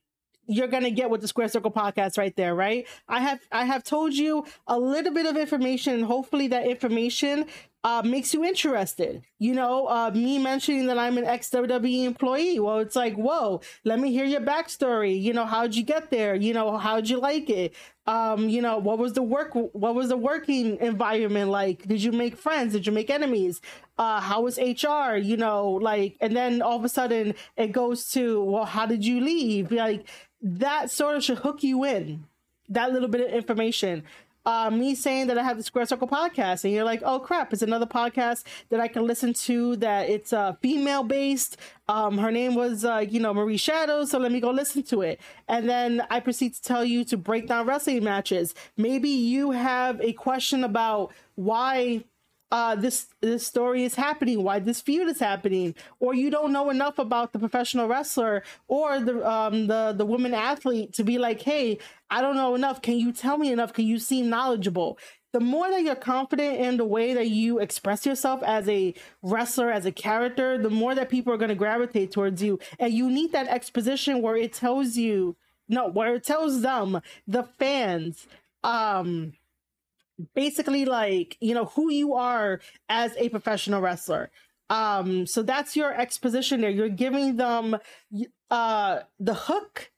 you're 0.45 0.67
gonna 0.67 0.91
get 0.91 1.09
with 1.09 1.21
the 1.21 1.27
Square 1.27 1.47
Circle 1.47 1.71
podcast 1.71 2.19
right 2.19 2.35
there, 2.35 2.53
right? 2.53 2.87
I 3.09 3.19
have 3.19 3.39
I 3.51 3.65
have 3.65 3.83
told 3.83 4.13
you 4.13 4.45
a 4.67 4.77
little 4.77 5.11
bit 5.11 5.25
of 5.25 5.35
information. 5.37 6.03
Hopefully, 6.03 6.47
that 6.49 6.67
information 6.67 7.47
uh, 7.83 8.01
makes 8.03 8.33
you 8.33 8.43
interested. 8.43 9.23
You 9.39 9.53
know, 9.53 9.87
uh, 9.87 10.11
me 10.13 10.39
mentioning 10.39 10.87
that 10.87 10.97
I'm 10.97 11.17
an 11.17 11.25
ex 11.25 11.49
WWE 11.49 12.05
employee. 12.05 12.59
Well, 12.59 12.79
it's 12.79 12.95
like, 12.95 13.15
whoa, 13.15 13.61
let 13.85 13.99
me 13.99 14.11
hear 14.11 14.25
your 14.25 14.41
backstory. 14.41 15.21
You 15.21 15.33
know, 15.33 15.45
how'd 15.45 15.75
you 15.75 15.83
get 15.83 16.09
there? 16.09 16.35
You 16.35 16.53
know, 16.53 16.77
how'd 16.77 17.07
you 17.07 17.19
like 17.19 17.49
it? 17.49 17.73
Um, 18.05 18.49
you 18.49 18.61
know, 18.61 18.77
what 18.77 18.97
was 18.97 19.13
the 19.13 19.21
work? 19.21 19.51
What 19.53 19.95
was 19.95 20.09
the 20.09 20.17
working 20.17 20.77
environment 20.79 21.51
like? 21.51 21.87
Did 21.87 22.01
you 22.01 22.11
make 22.11 22.37
friends? 22.37 22.73
Did 22.73 22.85
you 22.85 22.91
make 22.91 23.09
enemies? 23.09 23.61
Uh, 23.97 24.21
how 24.21 24.41
was 24.41 24.57
HR? 24.57 25.15
You 25.17 25.37
know, 25.37 25.71
like, 25.71 26.17
and 26.19 26.35
then 26.35 26.61
all 26.61 26.77
of 26.77 26.83
a 26.85 26.89
sudden 26.89 27.35
it 27.55 27.71
goes 27.71 28.09
to, 28.11 28.43
well, 28.43 28.65
how 28.65 28.85
did 28.85 29.05
you 29.05 29.21
leave? 29.21 29.71
Like, 29.71 30.07
that 30.41 30.91
sort 30.91 31.15
of 31.15 31.23
should 31.23 31.39
hook 31.39 31.63
you 31.63 31.83
in 31.83 32.25
that 32.69 32.91
little 32.91 33.07
bit 33.07 33.21
of 33.21 33.33
information. 33.33 34.03
Uh, 34.47 34.69
me 34.69 34.95
saying 34.95 35.27
that 35.27 35.37
I 35.37 35.43
have 35.43 35.57
the 35.57 35.63
Square 35.63 35.87
Circle 35.87 36.07
podcast, 36.07 36.63
and 36.63 36.73
you're 36.73 36.85
like, 36.85 37.01
oh 37.03 37.19
crap, 37.19 37.51
it's 37.51 37.61
another 37.61 37.85
podcast 37.85 38.45
that 38.69 38.79
I 38.79 38.87
can 38.87 39.05
listen 39.05 39.33
to. 39.33 39.75
That 39.75 40.09
it's 40.09 40.31
uh, 40.31 40.53
female 40.61 41.03
based. 41.03 41.57
Um, 41.89 42.17
her 42.17 42.31
name 42.31 42.55
was, 42.55 42.85
uh, 42.85 42.99
you 42.99 43.19
know, 43.19 43.33
Marie 43.33 43.57
Shadows, 43.57 44.11
so 44.11 44.19
let 44.19 44.31
me 44.31 44.39
go 44.39 44.51
listen 44.51 44.83
to 44.83 45.01
it. 45.01 45.19
And 45.49 45.67
then 45.67 46.01
I 46.09 46.21
proceed 46.21 46.53
to 46.53 46.61
tell 46.61 46.85
you 46.85 47.03
to 47.05 47.17
break 47.17 47.47
down 47.47 47.65
wrestling 47.65 48.05
matches. 48.05 48.55
Maybe 48.77 49.09
you 49.09 49.51
have 49.51 49.99
a 49.99 50.13
question 50.13 50.63
about 50.63 51.11
why 51.35 52.05
uh, 52.51 52.75
this 52.75 53.07
this 53.21 53.45
story 53.45 53.83
is 53.83 53.95
happening, 53.95 54.43
why 54.43 54.59
this 54.59 54.79
feud 54.79 55.09
is 55.09 55.19
happening, 55.19 55.75
or 55.99 56.13
you 56.13 56.29
don't 56.29 56.53
know 56.53 56.69
enough 56.69 56.97
about 56.97 57.33
the 57.33 57.39
professional 57.39 57.87
wrestler 57.87 58.43
or 58.67 58.99
the 58.99 59.29
um 59.29 59.67
the 59.67 59.93
the 59.97 60.05
woman 60.05 60.33
athlete 60.33 60.93
to 60.93 61.03
be 61.03 61.17
like, 61.17 61.41
hey, 61.41 61.77
I 62.09 62.21
don't 62.21 62.35
know 62.35 62.55
enough. 62.55 62.81
Can 62.81 62.97
you 62.99 63.11
tell 63.11 63.37
me 63.37 63.51
enough? 63.51 63.73
Can 63.73 63.85
you 63.85 63.99
seem 63.99 64.29
knowledgeable? 64.29 64.97
The 65.33 65.41
more 65.41 65.69
that 65.69 65.83
you're 65.83 65.95
confident 65.95 66.57
in 66.57 66.77
the 66.77 66.85
way 66.85 67.13
that 67.13 67.29
you 67.29 67.59
express 67.59 68.05
yourself 68.05 68.41
as 68.43 68.67
a 68.69 68.93
wrestler, 69.21 69.69
as 69.69 69.85
a 69.85 69.91
character, 69.91 70.57
the 70.57 70.69
more 70.69 70.95
that 70.95 71.09
people 71.09 71.33
are 71.33 71.37
going 71.37 71.49
to 71.49 71.55
gravitate 71.55 72.11
towards 72.11 72.41
you. 72.41 72.59
And 72.79 72.93
you 72.93 73.11
need 73.11 73.33
that 73.33 73.47
exposition 73.47 74.21
where 74.21 74.37
it 74.37 74.53
tells 74.53 74.95
you, 74.95 75.35
no, 75.67 75.89
where 75.89 76.15
it 76.15 76.23
tells 76.23 76.61
them, 76.61 77.01
the 77.27 77.43
fans, 77.43 78.25
um, 78.63 79.33
basically 80.33 80.85
like 80.85 81.37
you 81.39 81.53
know 81.53 81.65
who 81.65 81.91
you 81.91 82.13
are 82.13 82.59
as 82.89 83.15
a 83.17 83.29
professional 83.29 83.81
wrestler 83.81 84.29
um 84.69 85.25
so 85.25 85.41
that's 85.43 85.75
your 85.75 85.93
exposition 85.93 86.61
there 86.61 86.69
you're 86.69 86.89
giving 86.89 87.35
them 87.37 87.77
uh 88.51 88.99
the 89.19 89.33
hook 89.33 89.91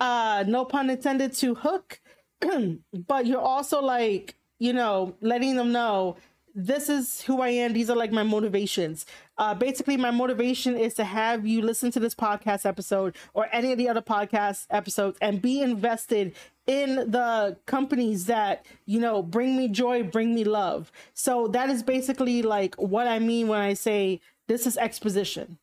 uh 0.00 0.44
no 0.46 0.64
pun 0.64 0.90
intended 0.90 1.32
to 1.32 1.54
hook 1.54 2.00
but 3.06 3.26
you're 3.26 3.40
also 3.40 3.82
like 3.82 4.34
you 4.58 4.72
know 4.72 5.14
letting 5.20 5.56
them 5.56 5.72
know 5.72 6.16
this 6.54 6.88
is 6.88 7.22
who 7.22 7.40
I 7.40 7.48
am. 7.48 7.72
These 7.72 7.90
are 7.90 7.96
like 7.96 8.12
my 8.12 8.22
motivations. 8.22 9.06
Uh, 9.38 9.54
basically, 9.54 9.96
my 9.96 10.10
motivation 10.10 10.76
is 10.76 10.94
to 10.94 11.04
have 11.04 11.46
you 11.46 11.62
listen 11.62 11.90
to 11.92 12.00
this 12.00 12.14
podcast 12.14 12.66
episode 12.66 13.16
or 13.34 13.48
any 13.52 13.72
of 13.72 13.78
the 13.78 13.88
other 13.88 14.02
podcast 14.02 14.66
episodes 14.70 15.16
and 15.20 15.40
be 15.40 15.60
invested 15.60 16.34
in 16.70 17.10
the 17.10 17.56
companies 17.66 18.26
that 18.26 18.64
you 18.86 19.00
know 19.00 19.24
bring 19.24 19.56
me 19.56 19.66
joy 19.66 20.04
bring 20.04 20.36
me 20.36 20.44
love. 20.44 20.92
So 21.14 21.48
that 21.48 21.68
is 21.68 21.82
basically 21.82 22.42
like 22.42 22.76
what 22.76 23.08
i 23.08 23.18
mean 23.18 23.48
when 23.48 23.60
i 23.60 23.74
say 23.74 24.20
this 24.46 24.68
is 24.68 24.76
exposition. 24.76 25.58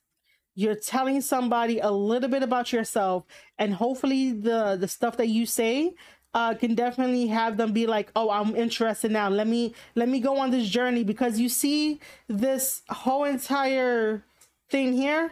You're 0.54 0.76
telling 0.76 1.22
somebody 1.22 1.80
a 1.80 1.92
little 1.92 2.30
bit 2.30 2.44
about 2.44 2.74
yourself 2.74 3.24
and 3.58 3.74
hopefully 3.76 4.34
the 4.34 4.76
the 4.76 4.90
stuff 4.90 5.16
that 5.16 5.30
you 5.30 5.46
say 5.46 5.96
uh, 6.34 6.54
can 6.54 6.76
definitely 6.76 7.28
have 7.28 7.56
them 7.56 7.72
be 7.72 7.88
like 7.88 8.12
oh 8.18 8.30
i'm 8.30 8.54
interested 8.54 9.10
now. 9.10 9.30
Let 9.30 9.48
me 9.48 9.74
let 9.96 10.10
me 10.10 10.20
go 10.20 10.38
on 10.40 10.52
this 10.52 10.68
journey. 10.68 11.06
Because 11.06 11.40
you 11.40 11.48
see 11.48 12.02
this 12.28 12.82
whole 12.90 13.24
entire 13.24 14.26
thing 14.70 14.92
here 14.92 15.32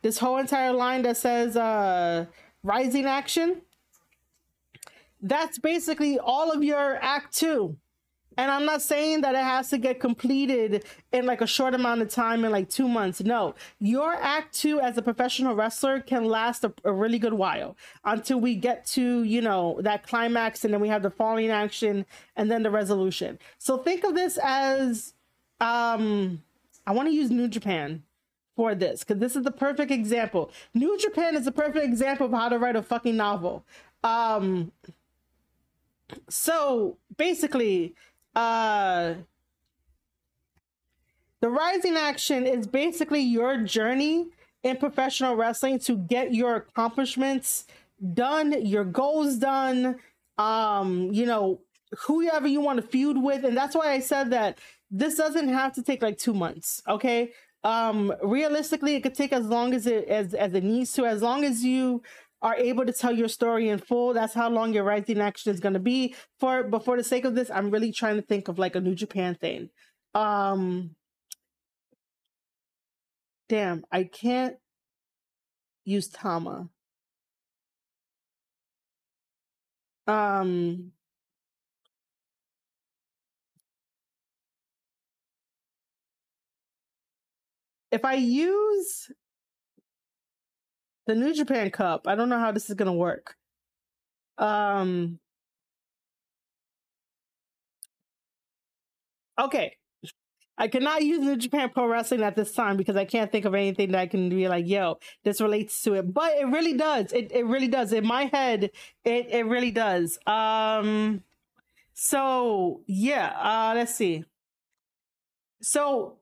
this 0.00 0.18
whole 0.18 0.38
entire 0.38 0.72
line 0.72 1.02
that 1.02 1.16
says 1.18 1.56
uh 1.56 2.24
rising 2.62 3.04
action 3.04 3.60
that's 5.24 5.58
basically 5.58 6.18
all 6.18 6.52
of 6.52 6.62
your 6.62 6.98
act 7.02 7.34
two. 7.34 7.76
And 8.36 8.50
I'm 8.50 8.64
not 8.64 8.82
saying 8.82 9.20
that 9.20 9.34
it 9.34 9.44
has 9.44 9.70
to 9.70 9.78
get 9.78 10.00
completed 10.00 10.84
in 11.12 11.24
like 11.24 11.40
a 11.40 11.46
short 11.46 11.72
amount 11.72 12.02
of 12.02 12.08
time 12.08 12.44
in 12.44 12.50
like 12.50 12.68
two 12.68 12.88
months. 12.88 13.22
No, 13.22 13.54
your 13.78 14.12
act 14.14 14.54
two 14.54 14.80
as 14.80 14.98
a 14.98 15.02
professional 15.02 15.54
wrestler 15.54 16.00
can 16.00 16.24
last 16.24 16.64
a, 16.64 16.74
a, 16.84 16.92
really 16.92 17.20
good 17.20 17.34
while 17.34 17.76
until 18.04 18.40
we 18.40 18.56
get 18.56 18.84
to, 18.86 19.22
you 19.22 19.40
know, 19.40 19.78
that 19.82 20.04
climax 20.04 20.64
and 20.64 20.74
then 20.74 20.80
we 20.80 20.88
have 20.88 21.02
the 21.02 21.10
falling 21.10 21.50
action 21.50 22.04
and 22.34 22.50
then 22.50 22.64
the 22.64 22.70
resolution. 22.70 23.38
So 23.58 23.78
think 23.78 24.02
of 24.02 24.14
this 24.16 24.36
as, 24.42 25.14
um, 25.60 26.42
I 26.86 26.92
want 26.92 27.08
to 27.08 27.14
use 27.14 27.30
New 27.30 27.46
Japan 27.46 28.02
for 28.56 28.74
this 28.74 29.04
because 29.04 29.20
this 29.20 29.36
is 29.36 29.44
the 29.44 29.52
perfect 29.52 29.92
example. 29.92 30.50
New 30.74 30.98
Japan 30.98 31.36
is 31.36 31.46
a 31.46 31.52
perfect 31.52 31.84
example 31.84 32.26
of 32.26 32.32
how 32.32 32.48
to 32.48 32.58
write 32.58 32.76
a 32.76 32.82
fucking 32.82 33.16
novel. 33.16 33.64
Um, 34.02 34.72
so 36.28 36.98
basically, 37.16 37.94
uh, 38.34 39.14
the 41.40 41.50
rising 41.50 41.96
action 41.96 42.46
is 42.46 42.66
basically 42.66 43.20
your 43.20 43.58
journey 43.58 44.28
in 44.62 44.76
professional 44.78 45.36
wrestling 45.36 45.78
to 45.80 45.96
get 45.96 46.34
your 46.34 46.56
accomplishments 46.56 47.66
done, 48.14 48.66
your 48.66 48.84
goals 48.84 49.36
done, 49.36 49.96
um, 50.38 51.10
you 51.12 51.26
know, 51.26 51.60
whoever 52.06 52.48
you 52.48 52.60
want 52.60 52.80
to 52.80 52.86
feud 52.86 53.22
with. 53.22 53.44
And 53.44 53.56
that's 53.56 53.76
why 53.76 53.92
I 53.92 54.00
said 54.00 54.30
that 54.30 54.58
this 54.90 55.16
doesn't 55.16 55.48
have 55.48 55.74
to 55.74 55.82
take 55.82 56.02
like 56.02 56.18
two 56.18 56.34
months. 56.34 56.82
Okay. 56.88 57.32
Um, 57.62 58.12
realistically, 58.22 58.94
it 58.94 59.02
could 59.02 59.14
take 59.14 59.32
as 59.32 59.46
long 59.46 59.72
as 59.72 59.86
it 59.86 60.06
as 60.08 60.34
as 60.34 60.52
it 60.52 60.64
needs 60.64 60.92
to, 60.94 61.06
as 61.06 61.22
long 61.22 61.44
as 61.44 61.64
you 61.64 62.02
are 62.44 62.54
able 62.56 62.84
to 62.84 62.92
tell 62.92 63.12
your 63.12 63.28
story 63.28 63.70
in 63.70 63.78
full. 63.78 64.12
That's 64.12 64.34
how 64.34 64.50
long 64.50 64.74
your 64.74 64.84
rising 64.84 65.20
action 65.20 65.52
is 65.52 65.60
going 65.60 65.72
to 65.72 65.80
be. 65.80 66.14
For 66.38 66.62
but 66.62 66.84
for 66.84 66.96
the 66.96 67.02
sake 67.02 67.24
of 67.24 67.34
this, 67.34 67.50
I'm 67.50 67.70
really 67.70 67.90
trying 67.90 68.16
to 68.16 68.22
think 68.22 68.48
of 68.48 68.58
like 68.58 68.76
a 68.76 68.80
New 68.80 68.94
Japan 68.94 69.34
thing. 69.34 69.70
Um, 70.14 70.94
damn, 73.48 73.82
I 73.90 74.04
can't 74.04 74.56
use 75.86 76.08
Tama. 76.08 76.68
Um, 80.06 80.92
if 87.90 88.04
I 88.04 88.14
use 88.14 89.10
the 91.06 91.14
New 91.14 91.34
Japan 91.34 91.70
Cup, 91.70 92.06
I 92.06 92.14
don't 92.14 92.28
know 92.28 92.38
how 92.38 92.52
this 92.52 92.68
is 92.68 92.76
gonna 92.76 92.92
work. 92.92 93.36
Um. 94.38 95.18
Okay. 99.38 99.76
I 100.58 100.68
cannot 100.68 101.02
use 101.02 101.20
New 101.20 101.36
Japan 101.36 101.70
Pro 101.70 101.86
Wrestling 101.88 102.22
at 102.22 102.36
this 102.36 102.52
time 102.52 102.76
because 102.76 102.96
I 102.96 103.04
can't 103.04 103.32
think 103.32 103.44
of 103.44 103.54
anything 103.54 103.92
that 103.92 104.00
I 104.00 104.06
can 104.06 104.28
be 104.28 104.46
like, 104.48 104.68
yo, 104.68 104.98
this 105.24 105.40
relates 105.40 105.82
to 105.82 105.94
it. 105.94 106.14
But 106.14 106.32
it 106.38 106.46
really 106.46 106.74
does. 106.74 107.12
It 107.12 107.32
it 107.32 107.46
really 107.46 107.68
does. 107.68 107.92
In 107.92 108.06
my 108.06 108.24
head, 108.26 108.70
it, 109.04 109.26
it 109.30 109.46
really 109.46 109.72
does. 109.72 110.18
Um 110.26 111.22
so 111.94 112.82
yeah, 112.86 113.30
uh 113.40 113.74
let's 113.76 113.94
see. 113.94 114.24
So 115.62 116.18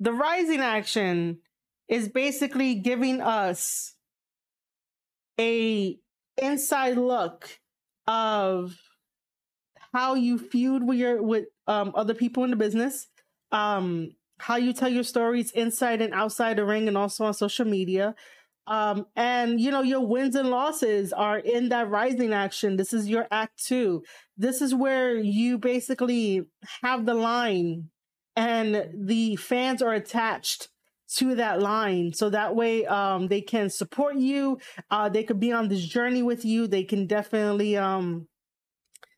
the 0.00 0.12
rising 0.12 0.60
action 0.60 1.38
is 1.88 2.08
basically 2.08 2.74
giving 2.74 3.20
us 3.20 3.94
a 5.40 5.98
inside 6.36 6.96
look 6.96 7.60
of 8.06 8.76
how 9.92 10.14
you 10.14 10.38
feud 10.38 10.86
with 10.86 10.98
your 10.98 11.22
with 11.22 11.46
um, 11.66 11.92
other 11.94 12.14
people 12.14 12.44
in 12.44 12.50
the 12.50 12.56
business, 12.56 13.06
um, 13.52 14.10
how 14.38 14.56
you 14.56 14.72
tell 14.72 14.88
your 14.88 15.04
stories 15.04 15.50
inside 15.52 16.02
and 16.02 16.14
outside 16.14 16.56
the 16.56 16.64
ring, 16.64 16.88
and 16.88 16.96
also 16.96 17.24
on 17.24 17.34
social 17.34 17.64
media. 17.64 18.14
Um, 18.66 19.06
and 19.16 19.58
you 19.58 19.70
know 19.70 19.82
your 19.82 20.06
wins 20.06 20.36
and 20.36 20.50
losses 20.50 21.12
are 21.12 21.38
in 21.38 21.70
that 21.70 21.88
rising 21.88 22.34
action. 22.34 22.76
This 22.76 22.92
is 22.92 23.08
your 23.08 23.26
act 23.30 23.64
two. 23.64 24.02
This 24.36 24.60
is 24.60 24.74
where 24.74 25.16
you 25.16 25.58
basically 25.58 26.42
have 26.82 27.06
the 27.06 27.14
line, 27.14 27.88
and 28.36 28.90
the 28.94 29.36
fans 29.36 29.80
are 29.80 29.94
attached 29.94 30.68
to 31.08 31.34
that 31.34 31.60
line 31.60 32.12
so 32.12 32.28
that 32.28 32.54
way 32.54 32.84
um 32.86 33.28
they 33.28 33.40
can 33.40 33.70
support 33.70 34.16
you 34.16 34.58
uh 34.90 35.08
they 35.08 35.22
could 35.22 35.40
be 35.40 35.52
on 35.52 35.68
this 35.68 35.84
journey 35.86 36.22
with 36.22 36.44
you 36.44 36.66
they 36.66 36.84
can 36.84 37.06
definitely 37.06 37.76
um 37.76 38.26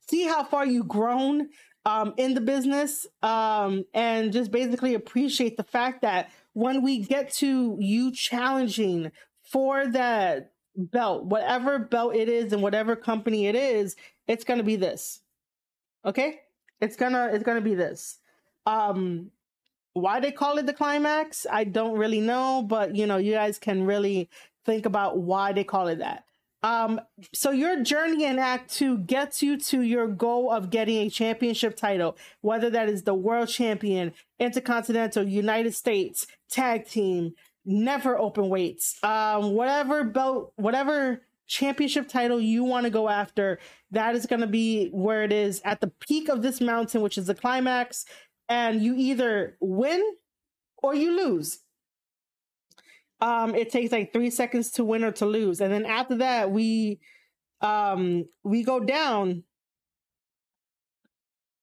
see 0.08 0.26
how 0.26 0.44
far 0.44 0.66
you've 0.66 0.88
grown 0.88 1.48
um, 1.86 2.14
in 2.16 2.34
the 2.34 2.40
business 2.40 3.06
um, 3.22 3.84
and 3.94 4.32
just 4.32 4.50
basically 4.50 4.94
appreciate 4.94 5.56
the 5.56 5.64
fact 5.64 6.02
that 6.02 6.30
when 6.52 6.82
we 6.82 6.98
get 6.98 7.32
to 7.34 7.76
you 7.80 8.12
challenging 8.12 9.12
for 9.42 9.86
that 9.88 10.52
belt, 10.76 11.24
whatever 11.24 11.78
belt 11.78 12.14
it 12.14 12.28
is 12.28 12.52
and 12.52 12.62
whatever 12.62 12.96
company 12.96 13.46
it 13.46 13.54
is, 13.54 13.96
it's 14.26 14.44
gonna 14.44 14.62
be 14.62 14.76
this. 14.76 15.20
Okay? 16.04 16.40
It's 16.80 16.96
gonna 16.96 17.30
it's 17.32 17.44
gonna 17.44 17.60
be 17.60 17.74
this. 17.74 18.18
Um 18.66 19.30
why 19.94 20.20
they 20.20 20.32
call 20.32 20.58
it 20.58 20.66
the 20.66 20.72
climax, 20.72 21.46
I 21.50 21.64
don't 21.64 21.98
really 21.98 22.20
know, 22.20 22.62
but 22.62 22.94
you 22.94 23.06
know, 23.06 23.16
you 23.16 23.32
guys 23.32 23.58
can 23.58 23.84
really 23.84 24.28
think 24.64 24.86
about 24.86 25.18
why 25.18 25.52
they 25.52 25.64
call 25.64 25.88
it 25.88 25.98
that. 25.98 26.24
Um, 26.62 27.00
so 27.32 27.50
your 27.50 27.82
journey 27.82 28.24
in 28.24 28.38
Act 28.38 28.70
Two 28.72 28.98
gets 28.98 29.42
you 29.42 29.56
to 29.58 29.80
your 29.80 30.06
goal 30.06 30.50
of 30.50 30.68
getting 30.70 30.98
a 30.98 31.10
championship 31.10 31.74
title, 31.74 32.18
whether 32.42 32.68
that 32.70 32.88
is 32.88 33.02
the 33.02 33.14
world 33.14 33.48
champion, 33.48 34.12
intercontinental, 34.38 35.26
United 35.26 35.74
States, 35.74 36.26
tag 36.50 36.86
team, 36.86 37.32
never 37.64 38.18
open 38.18 38.50
weights, 38.50 39.02
um, 39.02 39.52
whatever 39.52 40.04
belt, 40.04 40.52
whatever 40.56 41.22
championship 41.46 42.08
title 42.08 42.40
you 42.40 42.62
want 42.62 42.84
to 42.84 42.90
go 42.90 43.08
after, 43.08 43.58
that 43.90 44.14
is 44.14 44.26
going 44.26 44.40
to 44.40 44.46
be 44.46 44.88
where 44.90 45.24
it 45.24 45.32
is 45.32 45.60
at 45.64 45.80
the 45.80 45.88
peak 45.88 46.28
of 46.28 46.42
this 46.42 46.60
mountain, 46.60 47.00
which 47.00 47.18
is 47.18 47.26
the 47.26 47.34
climax. 47.34 48.04
And 48.50 48.82
you 48.82 48.96
either 48.96 49.56
win 49.60 50.02
or 50.82 50.94
you 50.94 51.16
lose. 51.16 51.60
Um 53.20 53.54
it 53.54 53.70
takes 53.70 53.92
like 53.92 54.12
three 54.12 54.30
seconds 54.30 54.72
to 54.72 54.84
win 54.84 55.04
or 55.04 55.12
to 55.12 55.26
lose 55.26 55.60
and 55.62 55.72
then 55.72 55.86
after 55.86 56.16
that 56.18 56.50
we 56.50 57.00
um 57.62 58.26
we 58.44 58.64
go 58.64 58.80
down. 58.80 59.44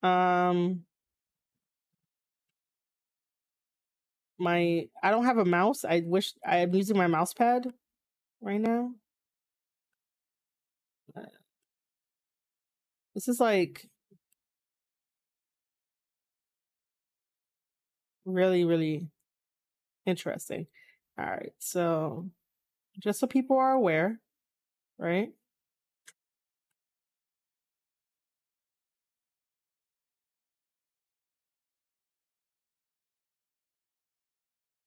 Um 0.03 0.83
my 4.39 4.87
i 5.03 5.11
don't 5.11 5.25
have 5.25 5.39
a 5.39 5.45
mouse. 5.45 5.83
I 5.85 6.03
wish 6.05 6.33
i'm 6.45 6.73
using 6.75 6.97
my 6.97 7.07
mouse 7.07 7.33
pad 7.33 7.67
right 8.41 8.61
now. 8.61 8.91
This 13.15 13.27
is 13.27 13.39
like 13.39 13.89
really 18.27 18.65
really 18.65 19.09
interesting 20.05 20.67
all 21.19 21.25
right. 21.25 21.53
So 21.59 22.29
just 22.99 23.19
so 23.19 23.27
people 23.27 23.57
are 23.57 23.73
aware, 23.73 24.19
right? 24.99 25.31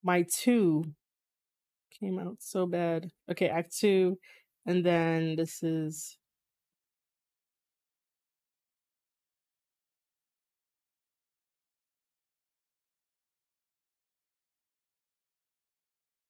My 0.03 0.27
two 0.31 0.95
came 1.91 2.19
out 2.19 2.37
so 2.41 2.67
bad. 2.67 3.11
Okay, 3.31 3.49
act 3.49 3.77
two. 3.77 4.19
And 4.67 4.85
then 4.85 5.37
this 5.37 5.63
is 5.63 6.17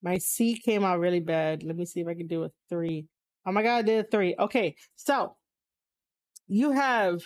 My 0.02 0.18
C 0.18 0.58
came 0.58 0.84
out 0.84 0.98
really 0.98 1.20
bad. 1.20 1.62
Let 1.62 1.76
me 1.76 1.84
see 1.84 2.00
if 2.00 2.08
I 2.08 2.14
can 2.14 2.26
do 2.26 2.44
a 2.44 2.50
three. 2.68 3.06
Oh 3.46 3.52
my 3.52 3.62
god, 3.62 3.76
I 3.76 3.82
did 3.82 4.04
a 4.04 4.08
three. 4.08 4.34
Okay, 4.38 4.74
so 4.96 5.36
you 6.48 6.72
have 6.72 7.20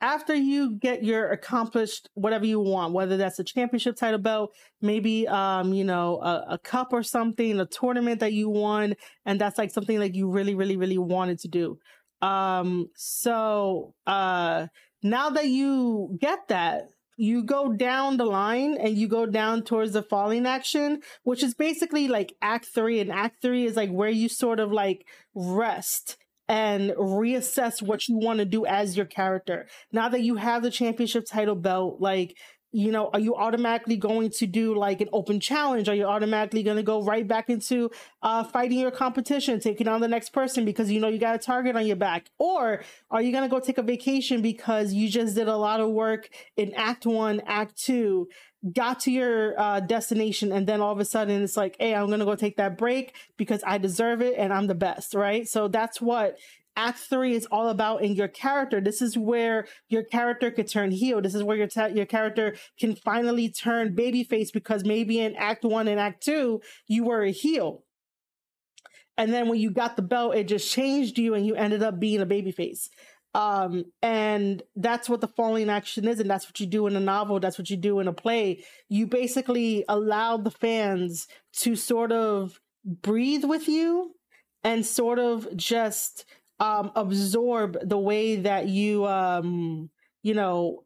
after 0.00 0.34
you 0.34 0.72
get 0.72 1.02
your 1.02 1.30
accomplished 1.30 2.10
whatever 2.14 2.44
you 2.44 2.60
want, 2.60 2.92
whether 2.92 3.16
that's 3.16 3.38
a 3.38 3.44
championship 3.44 3.96
title 3.96 4.18
belt, 4.18 4.54
maybe 4.82 5.26
um, 5.28 5.72
you 5.72 5.84
know, 5.84 6.20
a, 6.20 6.44
a 6.50 6.58
cup 6.58 6.88
or 6.92 7.02
something, 7.02 7.58
a 7.58 7.66
tournament 7.66 8.20
that 8.20 8.32
you 8.32 8.50
won, 8.50 8.94
and 9.24 9.40
that's 9.40 9.56
like 9.56 9.70
something 9.70 9.98
like 9.98 10.14
you 10.14 10.28
really, 10.28 10.54
really, 10.54 10.76
really 10.76 10.98
wanted 10.98 11.38
to 11.40 11.48
do. 11.48 11.78
Um, 12.22 12.88
so 12.96 13.94
uh 14.06 14.66
now 15.02 15.28
that 15.30 15.48
you 15.48 16.16
get 16.18 16.48
that, 16.48 16.88
you 17.16 17.44
go 17.44 17.72
down 17.72 18.16
the 18.16 18.24
line 18.24 18.76
and 18.78 18.96
you 18.96 19.08
go 19.08 19.26
down 19.26 19.62
towards 19.62 19.92
the 19.92 20.02
falling 20.02 20.46
action, 20.46 21.00
which 21.22 21.42
is 21.42 21.54
basically 21.54 22.08
like 22.08 22.34
act 22.42 22.66
three. 22.74 23.00
And 23.00 23.12
act 23.12 23.40
three 23.40 23.64
is 23.64 23.76
like 23.76 23.90
where 23.90 24.08
you 24.08 24.28
sort 24.28 24.60
of 24.60 24.72
like 24.72 25.06
rest 25.34 26.16
and 26.48 26.90
reassess 26.90 27.80
what 27.80 28.06
you 28.08 28.16
want 28.18 28.38
to 28.38 28.44
do 28.44 28.66
as 28.66 28.96
your 28.96 29.06
character. 29.06 29.66
Now 29.92 30.08
that 30.10 30.22
you 30.22 30.36
have 30.36 30.62
the 30.62 30.70
championship 30.70 31.24
title 31.26 31.54
belt, 31.54 32.00
like 32.00 32.36
you 32.74 32.90
know, 32.90 33.08
are 33.12 33.20
you 33.20 33.36
automatically 33.36 33.96
going 33.96 34.30
to 34.30 34.48
do 34.48 34.74
like 34.74 35.00
an 35.00 35.08
open 35.12 35.38
challenge? 35.38 35.88
Are 35.88 35.94
you 35.94 36.06
automatically 36.06 36.64
going 36.64 36.76
to 36.76 36.82
go 36.82 37.04
right 37.04 37.26
back 37.26 37.48
into 37.48 37.88
uh, 38.20 38.42
fighting 38.42 38.80
your 38.80 38.90
competition, 38.90 39.60
taking 39.60 39.86
on 39.86 40.00
the 40.00 40.08
next 40.08 40.30
person 40.30 40.64
because 40.64 40.90
you 40.90 40.98
know 40.98 41.06
you 41.06 41.18
got 41.18 41.36
a 41.36 41.38
target 41.38 41.76
on 41.76 41.86
your 41.86 41.94
back? 41.94 42.30
Or 42.36 42.82
are 43.12 43.22
you 43.22 43.30
going 43.30 43.44
to 43.44 43.48
go 43.48 43.60
take 43.60 43.78
a 43.78 43.82
vacation 43.82 44.42
because 44.42 44.92
you 44.92 45.08
just 45.08 45.36
did 45.36 45.46
a 45.46 45.56
lot 45.56 45.78
of 45.78 45.90
work 45.90 46.28
in 46.56 46.74
Act 46.74 47.06
One, 47.06 47.40
Act 47.46 47.80
Two, 47.80 48.26
got 48.72 48.98
to 49.00 49.12
your 49.12 49.58
uh, 49.60 49.78
destination, 49.78 50.50
and 50.50 50.66
then 50.66 50.80
all 50.80 50.92
of 50.92 50.98
a 50.98 51.04
sudden 51.04 51.42
it's 51.42 51.56
like, 51.56 51.76
hey, 51.78 51.94
I'm 51.94 52.08
going 52.08 52.18
to 52.18 52.24
go 52.24 52.34
take 52.34 52.56
that 52.56 52.76
break 52.76 53.14
because 53.36 53.62
I 53.64 53.78
deserve 53.78 54.20
it 54.20 54.34
and 54.36 54.52
I'm 54.52 54.66
the 54.66 54.74
best, 54.74 55.14
right? 55.14 55.46
So 55.46 55.68
that's 55.68 56.00
what 56.00 56.38
Act 56.76 56.98
three 56.98 57.34
is 57.34 57.46
all 57.50 57.68
about 57.68 58.02
in 58.02 58.14
your 58.14 58.28
character. 58.28 58.80
This 58.80 59.00
is 59.00 59.16
where 59.16 59.66
your 59.88 60.02
character 60.02 60.50
could 60.50 60.68
turn 60.68 60.90
heel. 60.90 61.20
This 61.20 61.34
is 61.34 61.42
where 61.42 61.56
your 61.56 61.68
ta- 61.68 61.86
your 61.86 62.06
character 62.06 62.56
can 62.78 62.96
finally 62.96 63.48
turn 63.48 63.94
babyface 63.94 64.52
because 64.52 64.84
maybe 64.84 65.20
in 65.20 65.36
Act 65.36 65.64
one 65.64 65.88
and 65.88 66.00
Act 66.00 66.24
two 66.24 66.60
you 66.88 67.04
were 67.04 67.22
a 67.22 67.30
heel, 67.30 67.84
and 69.16 69.32
then 69.32 69.48
when 69.48 69.60
you 69.60 69.70
got 69.70 69.96
the 69.96 70.02
belt, 70.02 70.34
it 70.34 70.48
just 70.48 70.70
changed 70.70 71.18
you, 71.18 71.34
and 71.34 71.46
you 71.46 71.54
ended 71.54 71.82
up 71.82 72.00
being 72.00 72.20
a 72.20 72.26
babyface. 72.26 72.88
Um, 73.34 73.86
and 74.00 74.62
that's 74.76 75.08
what 75.08 75.20
the 75.20 75.28
falling 75.28 75.68
action 75.68 76.06
is, 76.06 76.20
and 76.20 76.30
that's 76.30 76.46
what 76.46 76.60
you 76.60 76.66
do 76.66 76.86
in 76.86 76.94
a 76.94 77.00
novel. 77.00 77.40
That's 77.40 77.58
what 77.58 77.68
you 77.68 77.76
do 77.76 77.98
in 77.98 78.06
a 78.06 78.12
play. 78.12 78.64
You 78.88 79.08
basically 79.08 79.84
allow 79.88 80.36
the 80.36 80.52
fans 80.52 81.26
to 81.58 81.74
sort 81.74 82.12
of 82.12 82.60
breathe 82.84 83.44
with 83.44 83.66
you 83.66 84.14
and 84.62 84.86
sort 84.86 85.18
of 85.18 85.48
just 85.56 86.24
um, 86.60 86.92
absorb 86.96 87.76
the 87.82 87.98
way 87.98 88.36
that 88.36 88.68
you, 88.68 89.06
um, 89.06 89.90
you 90.22 90.34
know, 90.34 90.84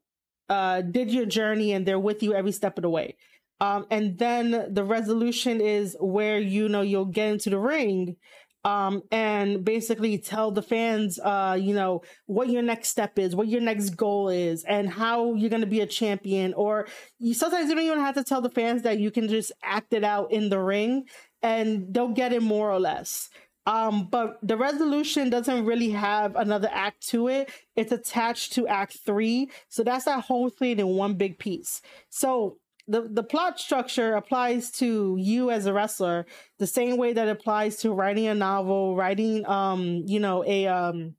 uh, 0.49 0.81
did 0.83 1.13
your 1.13 1.27
journey 1.27 1.73
and 1.73 1.87
they're 1.87 1.99
with 1.99 2.23
you 2.23 2.35
every 2.35 2.53
step 2.53 2.79
of 2.79 2.83
the 2.83 2.91
way. 2.91 3.17
Um, 3.61 3.87
and 3.91 4.19
then 4.19 4.73
the 4.73 4.85
resolution 4.85 5.61
is 5.61 5.97
where, 6.01 6.39
you 6.39 6.69
know, 6.69 6.83
you'll 6.83 7.05
get 7.07 7.29
into 7.29 7.51
the 7.51 7.59
ring. 7.59 8.17
um, 8.65 9.03
and 9.11 9.65
basically 9.65 10.19
tell 10.19 10.51
the 10.51 10.63
fans, 10.63 11.19
uh, 11.21 11.57
you 11.59 11.75
know, 11.75 12.03
what 12.27 12.49
your 12.51 12.63
next 12.63 12.89
step 12.89 13.19
is, 13.19 13.35
what 13.35 13.49
your 13.49 13.61
next 13.61 13.91
goal 13.91 14.29
is, 14.29 14.65
and 14.65 14.91
how 14.91 15.35
you're 15.35 15.51
going 15.51 15.63
to 15.63 15.67
be 15.67 15.81
a 15.81 15.87
champion. 15.87 16.53
Or 16.55 16.89
you 17.19 17.35
sometimes 17.35 17.69
you 17.69 17.77
don't 17.77 17.85
even 17.85 18.01
have 18.01 18.17
to 18.17 18.25
tell 18.25 18.41
the 18.41 18.51
fans 18.51 18.83
that 18.83 18.99
you 18.99 19.11
can 19.11 19.29
just 19.29 19.53
act 19.63 19.93
it 19.93 20.05
out 20.05 20.33
in 20.33 20.49
the 20.49 20.59
ring, 20.59 21.05
and 21.43 21.87
they'll 21.95 22.09
get 22.09 22.33
it 22.33 22.43
more 22.43 22.71
or 22.71 22.81
less. 22.81 23.31
Um, 23.69 24.09
but 24.11 24.39
the 24.43 24.57
resolution 24.57 25.29
doesn't 25.29 25.67
really 25.67 25.91
have 25.91 26.37
another 26.37 26.71
act 26.73 27.07
to 27.09 27.29
it. 27.29 27.51
It's 27.77 27.93
attached 27.93 28.55
to 28.55 28.67
act 28.67 28.97
three. 29.05 29.51
So 29.69 29.85
that's 29.85 30.07
that 30.07 30.25
whole 30.25 30.49
thing 30.49 30.79
in 30.79 30.89
one 30.89 31.17
big 31.17 31.39
piece. 31.39 31.83
So 32.09 32.57
the, 32.87 33.03
the 33.03 33.23
plot 33.23 33.61
structure 33.61 34.15
applies 34.15 34.71
to 34.79 35.19
you 35.21 35.51
as 35.51 35.67
a 35.67 35.75
wrestler 35.75 36.25
the 36.59 36.67
same 36.67 36.97
way 36.97 37.13
that 37.13 37.29
applies 37.29 37.77
to 37.81 37.93
writing 37.93 38.27
a 38.27 38.35
novel, 38.35 38.97
writing 38.97 39.47
um, 39.47 40.03
you 40.07 40.19
know, 40.19 40.43
a 40.47 40.67
um 40.67 41.15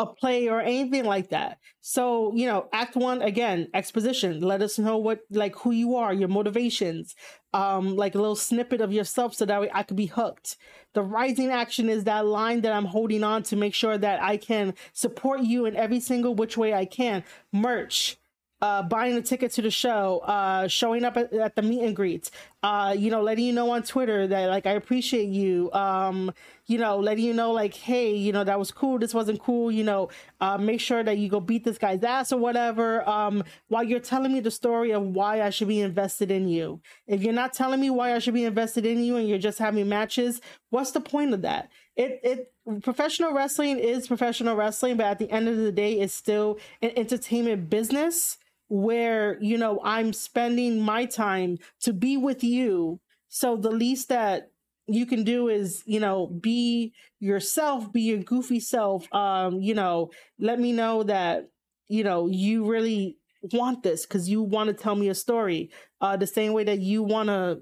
a 0.00 0.06
play 0.06 0.48
or 0.48 0.62
anything 0.62 1.04
like 1.04 1.28
that. 1.28 1.58
So, 1.82 2.32
you 2.34 2.46
know, 2.46 2.68
act 2.72 2.96
one 2.96 3.20
again, 3.20 3.68
exposition. 3.74 4.40
Let 4.40 4.62
us 4.62 4.78
know 4.78 4.96
what 4.96 5.20
like 5.30 5.54
who 5.56 5.72
you 5.72 5.94
are, 5.96 6.14
your 6.14 6.28
motivations, 6.28 7.14
um, 7.52 7.96
like 7.96 8.14
a 8.14 8.18
little 8.18 8.34
snippet 8.34 8.80
of 8.80 8.94
yourself 8.94 9.34
so 9.34 9.44
that 9.44 9.60
way 9.60 9.70
I 9.74 9.82
could 9.82 9.98
be 9.98 10.06
hooked. 10.06 10.56
The 10.94 11.02
rising 11.02 11.50
action 11.50 11.90
is 11.90 12.04
that 12.04 12.24
line 12.24 12.62
that 12.62 12.72
I'm 12.72 12.86
holding 12.86 13.22
on 13.22 13.42
to 13.44 13.56
make 13.56 13.74
sure 13.74 13.98
that 13.98 14.22
I 14.22 14.38
can 14.38 14.72
support 14.94 15.42
you 15.42 15.66
in 15.66 15.76
every 15.76 16.00
single 16.00 16.34
which 16.34 16.56
way 16.56 16.72
I 16.72 16.86
can. 16.86 17.22
Merch, 17.52 18.16
uh, 18.62 18.82
buying 18.82 19.16
a 19.16 19.22
ticket 19.22 19.52
to 19.52 19.62
the 19.62 19.70
show, 19.70 20.18
uh, 20.20 20.68
showing 20.68 21.04
up 21.04 21.16
at, 21.16 21.32
at, 21.32 21.56
the 21.56 21.62
meet 21.62 21.82
and 21.82 21.96
greets, 21.96 22.30
uh, 22.62 22.94
you 22.96 23.10
know, 23.10 23.22
letting 23.22 23.44
you 23.44 23.52
know 23.52 23.70
on 23.70 23.82
Twitter 23.82 24.26
that 24.26 24.50
like 24.50 24.66
I 24.66 24.72
appreciate 24.72 25.28
you, 25.28 25.72
um, 25.72 26.32
you 26.66 26.76
know, 26.76 26.98
letting 26.98 27.24
you 27.24 27.32
know 27.32 27.52
like, 27.52 27.74
hey, 27.74 28.14
you 28.14 28.32
know, 28.32 28.44
that 28.44 28.58
was 28.58 28.70
cool, 28.70 28.98
this 28.98 29.14
wasn't 29.14 29.40
cool, 29.40 29.72
you 29.72 29.82
know, 29.82 30.10
uh, 30.40 30.58
make 30.58 30.80
sure 30.80 31.02
that 31.02 31.16
you 31.16 31.30
go 31.30 31.40
beat 31.40 31.64
this 31.64 31.78
guy's 31.78 32.04
ass 32.04 32.32
or 32.32 32.38
whatever. 32.38 33.08
Um, 33.08 33.44
while 33.68 33.82
you're 33.82 33.98
telling 33.98 34.32
me 34.32 34.40
the 34.40 34.50
story 34.50 34.90
of 34.90 35.02
why 35.02 35.42
I 35.42 35.50
should 35.50 35.68
be 35.68 35.80
invested 35.80 36.30
in 36.30 36.46
you. 36.48 36.80
If 37.06 37.22
you're 37.22 37.32
not 37.32 37.54
telling 37.54 37.80
me 37.80 37.88
why 37.88 38.14
I 38.14 38.18
should 38.18 38.34
be 38.34 38.44
invested 38.44 38.84
in 38.84 39.02
you 39.02 39.16
and 39.16 39.26
you're 39.26 39.38
just 39.38 39.58
having 39.58 39.88
matches, 39.88 40.42
what's 40.68 40.90
the 40.90 41.00
point 41.00 41.32
of 41.32 41.42
that? 41.42 41.70
It 41.96 42.20
it 42.22 42.52
professional 42.82 43.32
wrestling 43.32 43.78
is 43.78 44.06
professional 44.06 44.54
wrestling, 44.54 44.96
but 44.96 45.06
at 45.06 45.18
the 45.18 45.30
end 45.30 45.48
of 45.48 45.56
the 45.56 45.72
day, 45.72 45.94
it's 45.94 46.14
still 46.14 46.58
an 46.82 46.92
entertainment 46.96 47.68
business 47.70 48.36
where 48.70 49.36
you 49.42 49.58
know 49.58 49.80
i'm 49.84 50.12
spending 50.12 50.80
my 50.80 51.04
time 51.04 51.58
to 51.82 51.92
be 51.92 52.16
with 52.16 52.44
you. 52.44 53.00
So 53.28 53.56
the 53.56 53.70
least 53.70 54.08
that 54.08 54.50
you 54.86 55.06
can 55.06 55.24
do 55.24 55.48
is 55.48 55.82
you 55.86 56.00
know 56.00 56.28
be 56.28 56.92
yourself 57.18 57.92
be 57.92 58.02
your 58.02 58.18
goofy 58.20 58.60
self. 58.60 59.12
Um 59.12 59.60
you 59.60 59.74
know 59.74 60.10
let 60.38 60.60
me 60.60 60.72
know 60.72 61.02
that 61.02 61.48
you 61.88 62.04
know 62.04 62.28
you 62.28 62.64
really 62.64 63.18
want 63.52 63.82
this 63.82 64.06
because 64.06 64.28
you 64.28 64.42
want 64.42 64.68
to 64.68 64.74
tell 64.74 64.94
me 64.94 65.08
a 65.08 65.14
story 65.14 65.70
uh 66.00 66.16
the 66.16 66.26
same 66.26 66.52
way 66.52 66.62
that 66.62 66.78
you 66.78 67.02
want 67.02 67.28
to 67.28 67.58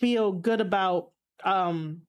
feel 0.00 0.32
good 0.32 0.60
about 0.60 1.10
um 1.44 2.02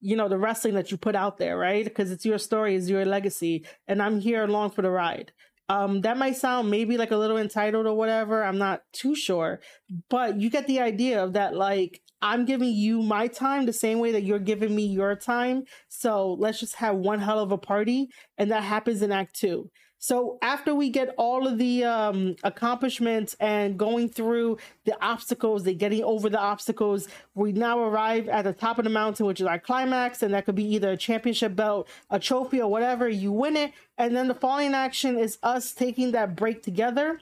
you 0.00 0.16
know 0.16 0.28
the 0.28 0.38
wrestling 0.38 0.74
that 0.74 0.90
you 0.90 0.96
put 0.96 1.14
out 1.16 1.38
there 1.38 1.56
right? 1.58 1.84
Because 1.84 2.10
it's 2.10 2.24
your 2.24 2.38
story 2.38 2.76
it's 2.76 2.88
your 2.88 3.04
legacy 3.04 3.66
and 3.88 4.02
i'm 4.02 4.20
here 4.20 4.44
along 4.44 4.70
for 4.70 4.82
the 4.82 4.90
ride 4.90 5.32
um, 5.68 6.00
that 6.02 6.16
might 6.16 6.36
sound 6.36 6.70
maybe 6.70 6.96
like 6.96 7.10
a 7.10 7.16
little 7.16 7.36
entitled 7.36 7.86
or 7.86 7.94
whatever. 7.94 8.44
I'm 8.44 8.58
not 8.58 8.82
too 8.92 9.14
sure, 9.14 9.60
but 10.08 10.40
you 10.40 10.50
get 10.50 10.66
the 10.66 10.80
idea 10.80 11.22
of 11.22 11.32
that. 11.32 11.54
Like, 11.54 12.00
I'm 12.22 12.44
giving 12.44 12.72
you 12.72 13.02
my 13.02 13.26
time 13.26 13.66
the 13.66 13.72
same 13.72 13.98
way 13.98 14.12
that 14.12 14.22
you're 14.22 14.38
giving 14.38 14.74
me 14.74 14.86
your 14.86 15.16
time. 15.16 15.64
So 15.88 16.32
let's 16.38 16.60
just 16.60 16.76
have 16.76 16.96
one 16.96 17.20
hell 17.20 17.40
of 17.40 17.52
a 17.52 17.58
party. 17.58 18.08
And 18.38 18.50
that 18.50 18.62
happens 18.62 19.02
in 19.02 19.12
Act 19.12 19.34
Two. 19.34 19.70
So 20.06 20.38
after 20.40 20.72
we 20.72 20.88
get 20.90 21.12
all 21.18 21.48
of 21.48 21.58
the 21.58 21.82
um, 21.82 22.36
accomplishments 22.44 23.34
and 23.40 23.76
going 23.76 24.08
through 24.08 24.58
the 24.84 24.96
obstacles, 25.04 25.64
they 25.64 25.74
getting 25.74 26.04
over 26.04 26.30
the 26.30 26.38
obstacles, 26.38 27.08
we 27.34 27.50
now 27.50 27.80
arrive 27.80 28.28
at 28.28 28.44
the 28.44 28.52
top 28.52 28.78
of 28.78 28.84
the 28.84 28.90
mountain, 28.90 29.26
which 29.26 29.40
is 29.40 29.48
our 29.48 29.58
climax, 29.58 30.22
and 30.22 30.32
that 30.32 30.44
could 30.44 30.54
be 30.54 30.62
either 30.62 30.92
a 30.92 30.96
championship 30.96 31.56
belt, 31.56 31.88
a 32.08 32.20
trophy, 32.20 32.60
or 32.60 32.70
whatever. 32.70 33.08
You 33.08 33.32
win 33.32 33.56
it, 33.56 33.72
and 33.98 34.14
then 34.14 34.28
the 34.28 34.34
falling 34.36 34.74
action 34.74 35.18
is 35.18 35.38
us 35.42 35.72
taking 35.72 36.12
that 36.12 36.36
break 36.36 36.62
together, 36.62 37.18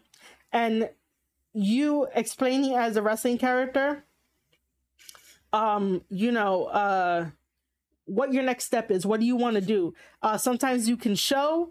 and 0.53 0.91
you 1.55 2.07
explaining 2.15 2.75
as 2.75 2.99
a 2.99 3.03
wrestling 3.03 3.39
character, 3.39 4.05
um, 5.55 6.03
you 6.11 6.31
know, 6.31 6.65
uh 6.65 7.31
what 8.07 8.35
your 8.35 8.43
next 8.43 8.67
step 8.67 8.91
is 8.91 9.07
what 9.07 9.19
do 9.19 9.25
you 9.25 9.35
want 9.35 9.55
to 9.55 9.63
do 9.63 9.95
uh 10.23 10.37
sometimes 10.37 10.87
you 10.87 10.95
can 10.95 11.15
show 11.15 11.71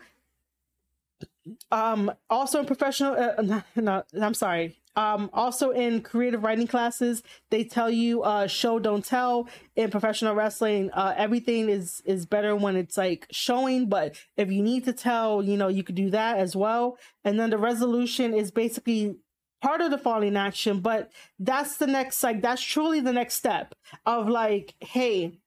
um 1.71 2.12
also 2.29 2.60
in 2.60 2.65
professional 2.65 3.13
uh, 3.15 3.62
no, 3.75 4.03
i'm 4.21 4.34
sorry. 4.34 4.77
Um 4.95 5.32
also 5.34 5.71
in 5.71 6.01
creative 6.01 6.43
writing 6.43 6.67
classes 6.67 7.23
they 7.49 7.63
tell 7.63 7.89
you 7.89 8.21
uh 8.23 8.47
show 8.47 8.79
don't 8.79 9.03
tell. 9.03 9.47
In 9.75 9.89
professional 9.89 10.36
wrestling 10.36 10.91
uh 10.91 11.13
everything 11.17 11.69
is 11.69 12.01
is 12.06 12.25
better 12.25 12.56
when 12.56 12.75
it's 12.75 12.97
like 12.97 13.27
showing 13.32 13.89
but 13.89 14.15
if 14.38 14.51
you 14.51 14.62
need 14.62 14.86
to 14.86 14.93
tell 14.93 15.43
you 15.43 15.58
know 15.58 15.67
you 15.67 15.84
could 15.84 15.95
do 15.95 16.10
that 16.12 16.38
as 16.38 16.56
well. 16.56 16.97
And 17.23 17.39
then 17.39 17.49
the 17.49 17.58
resolution 17.58 18.34
is 18.34 18.51
basically 18.51 19.15
part 19.62 19.82
of 19.82 19.91
the 19.91 19.97
falling 19.97 20.36
action 20.36 20.82
but 20.82 21.10
that's 21.39 21.77
the 21.77 21.88
next 21.88 22.21
like 22.21 22.41
that's 22.41 22.62
truly 22.62 22.99
the 22.99 23.13
next 23.13 23.36
step 23.36 23.73
of 24.06 24.27
like 24.27 24.75
hey 24.82 25.39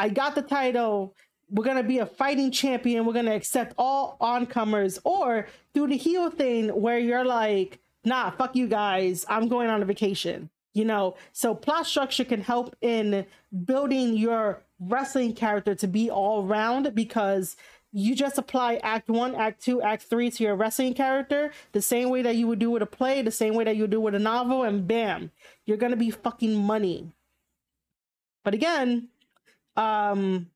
i 0.00 0.08
got 0.08 0.34
the 0.34 0.42
title 0.42 1.14
we're 1.52 1.64
gonna 1.64 1.82
be 1.82 1.98
a 1.98 2.06
fighting 2.06 2.50
champion. 2.50 3.04
We're 3.04 3.12
gonna 3.12 3.34
accept 3.36 3.74
all 3.76 4.16
oncomers, 4.20 4.98
or 5.04 5.46
do 5.74 5.86
the 5.86 5.96
heel 5.96 6.30
thing 6.30 6.70
where 6.70 6.98
you're 6.98 7.24
like, 7.24 7.78
nah, 8.04 8.30
fuck 8.30 8.56
you 8.56 8.66
guys. 8.66 9.24
I'm 9.28 9.48
going 9.48 9.68
on 9.68 9.82
a 9.82 9.84
vacation. 9.84 10.48
You 10.74 10.86
know, 10.86 11.16
so 11.32 11.54
plot 11.54 11.86
structure 11.86 12.24
can 12.24 12.40
help 12.40 12.74
in 12.80 13.26
building 13.66 14.16
your 14.16 14.62
wrestling 14.80 15.34
character 15.34 15.74
to 15.74 15.86
be 15.86 16.10
all 16.10 16.44
round 16.44 16.94
because 16.94 17.56
you 17.92 18.14
just 18.14 18.38
apply 18.38 18.76
act 18.76 19.10
one, 19.10 19.34
act 19.34 19.62
two, 19.62 19.82
act 19.82 20.04
three 20.04 20.30
to 20.30 20.42
your 20.42 20.56
wrestling 20.56 20.94
character 20.94 21.52
the 21.72 21.82
same 21.82 22.08
way 22.08 22.22
that 22.22 22.36
you 22.36 22.46
would 22.46 22.58
do 22.58 22.70
with 22.70 22.80
a 22.80 22.86
play, 22.86 23.20
the 23.20 23.30
same 23.30 23.54
way 23.54 23.64
that 23.64 23.76
you 23.76 23.86
do 23.86 24.00
with 24.00 24.14
a 24.14 24.18
novel, 24.18 24.62
and 24.62 24.88
bam, 24.88 25.30
you're 25.66 25.76
gonna 25.76 25.94
be 25.94 26.10
fucking 26.10 26.56
money. 26.56 27.12
But 28.42 28.54
again, 28.54 29.08
um, 29.76 30.48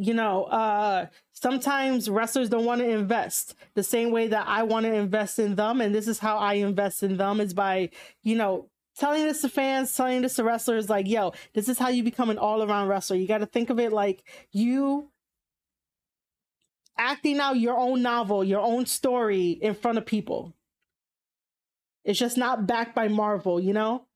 you 0.00 0.14
know, 0.14 0.44
uh, 0.44 1.06
sometimes 1.32 2.08
wrestlers 2.08 2.48
don't 2.48 2.64
want 2.64 2.80
to 2.80 2.88
invest 2.88 3.54
the 3.74 3.82
same 3.82 4.10
way 4.12 4.28
that 4.28 4.46
I 4.48 4.62
want 4.62 4.86
to 4.86 4.94
invest 4.94 5.38
in 5.38 5.56
them. 5.56 5.80
And 5.80 5.94
this 5.94 6.08
is 6.08 6.18
how 6.18 6.38
I 6.38 6.54
invest 6.54 7.02
in 7.02 7.18
them 7.18 7.40
is 7.40 7.52
by, 7.52 7.90
you 8.22 8.34
know, 8.34 8.70
telling 8.96 9.24
this 9.24 9.42
to 9.42 9.50
fans, 9.50 9.94
telling 9.94 10.22
this 10.22 10.36
to 10.36 10.44
wrestlers, 10.44 10.88
like, 10.88 11.06
yo, 11.06 11.32
this 11.52 11.68
is 11.68 11.78
how 11.78 11.88
you 11.88 12.02
become 12.02 12.30
an 12.30 12.38
all 12.38 12.62
around 12.62 12.88
wrestler. 12.88 13.16
You 13.16 13.28
got 13.28 13.38
to 13.38 13.46
think 13.46 13.68
of 13.68 13.78
it 13.78 13.92
like 13.92 14.24
you 14.52 15.10
acting 16.96 17.38
out 17.38 17.58
your 17.58 17.76
own 17.76 18.00
novel, 18.00 18.42
your 18.42 18.60
own 18.60 18.86
story 18.86 19.50
in 19.50 19.74
front 19.74 19.98
of 19.98 20.06
people. 20.06 20.54
It's 22.04 22.18
just 22.18 22.38
not 22.38 22.66
backed 22.66 22.94
by 22.94 23.08
Marvel, 23.08 23.60
you 23.60 23.74
know? 23.74 24.06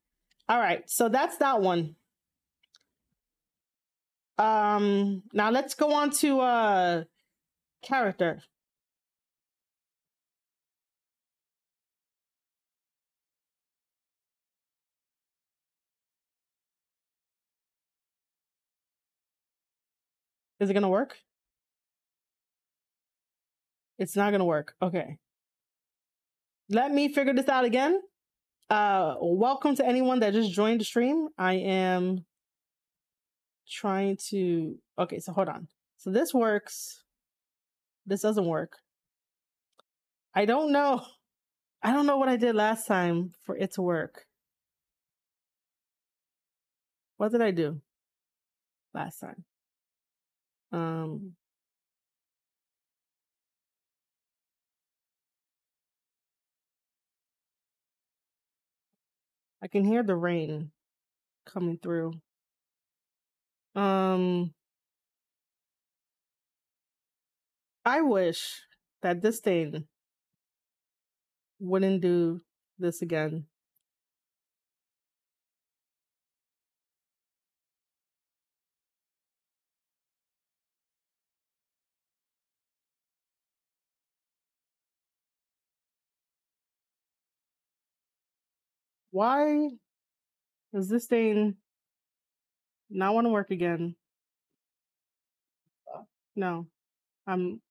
All 0.49 0.59
right, 0.59 0.89
so 0.89 1.09
that's 1.09 1.39
that 1.39 1.61
one. 1.61 1.97
Um, 4.39 5.23
now 5.33 5.51
let's 5.51 5.75
go 5.75 5.93
on 5.95 6.11
to 6.11 6.41
uh 6.41 7.05
character. 7.83 8.43
Is 20.61 20.71
it 20.71 20.75
gonna 20.75 20.89
work? 20.89 21.19
It's 23.99 24.17
not 24.17 24.33
gonna 24.33 24.45
work. 24.45 24.75
Okay. 24.83 25.19
Let 26.71 26.93
me 26.93 27.13
figure 27.13 27.35
this 27.35 27.49
out 27.49 27.65
again. 27.65 28.01
Uh, 28.71 29.17
welcome 29.21 29.77
to 29.77 29.87
anyone 29.87 30.21
that 30.21 30.33
just 30.33 30.53
joined 30.53 30.81
the 30.81 30.85
stream. 30.85 31.29
I 31.37 31.55
am 31.55 32.25
trying 33.69 34.17
to 34.31 34.79
okay 34.99 35.21
so 35.21 35.33
hold 35.33 35.49
on. 35.49 35.69
So 35.99 36.11
this 36.11 36.35
works. 36.35 37.03
This 38.07 38.23
doesn't 38.23 38.47
work. 38.47 38.79
I 40.35 40.45
don't 40.45 40.73
know. 40.73 41.03
I 41.83 41.93
don't 41.93 42.07
know 42.07 42.17
what 42.17 42.29
i 42.31 42.37
did 42.37 42.55
last 42.55 42.87
time 42.87 43.33
for 43.45 43.57
it 43.57 43.73
to 43.73 43.83
work. 43.83 44.27
What 47.19 47.33
did 47.33 47.43
i 47.43 47.51
do 47.51 47.81
last 48.95 49.21
time? 49.21 49.45
Um 50.73 51.37
i 59.63 59.67
can 59.69 59.85
hear 59.85 60.03
the 60.03 60.17
rain 60.17 60.71
coming 61.47 61.79
through 61.79 62.13
Um, 63.75 64.55
I 67.87 68.03
wish 68.03 68.61
that 69.01 69.23
this 69.23 69.41
thing 69.41 69.89
wouldn't 71.59 72.01
do 72.01 72.43
this 72.79 73.03
again. 73.03 73.47
Why 89.13 89.79
does 90.73 90.89
this 90.89 91.07
thing 91.07 91.57
not 92.91 93.15
want 93.15 93.27
to 93.27 93.31
work 93.31 93.51
again? 93.51 93.97
No, 96.37 96.69
I'm 97.27 97.63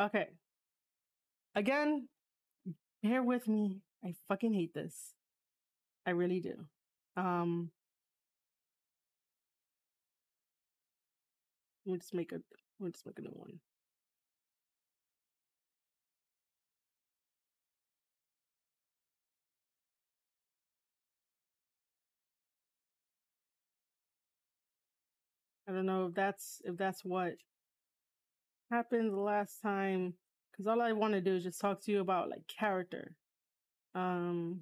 okay. 0.00 0.30
Again, 1.54 2.08
bear 3.02 3.22
with 3.22 3.48
me. 3.48 3.82
I 4.04 4.14
fucking 4.28 4.52
hate 4.54 4.74
this. 4.74 5.14
I 6.06 6.10
really 6.10 6.40
do. 6.40 6.54
Um, 7.16 7.70
let 11.84 11.92
me 11.92 11.98
just 11.98 12.14
make 12.14 12.32
a 12.32 12.36
let 12.78 12.86
me 12.86 12.90
just 12.92 13.06
make 13.06 13.18
a 13.18 13.22
new 13.22 13.30
one. 13.34 13.60
I 25.68 25.72
don't 25.72 25.86
know 25.86 26.06
if 26.06 26.14
that's 26.14 26.60
if 26.64 26.76
that's 26.76 27.04
what 27.04 27.34
happened 28.70 29.12
the 29.12 29.20
last 29.20 29.60
time 29.62 30.14
because 30.60 30.70
all 30.70 30.82
I 30.82 30.92
want 30.92 31.14
to 31.14 31.22
do 31.22 31.36
is 31.36 31.44
just 31.44 31.58
talk 31.58 31.80
to 31.84 31.90
you 31.90 32.00
about 32.00 32.28
like 32.28 32.46
character. 32.46 33.16
Um, 33.94 34.60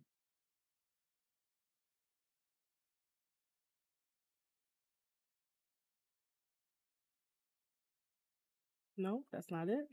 no, 8.96 9.24
that's 9.32 9.50
not 9.50 9.68
it. 9.68 9.88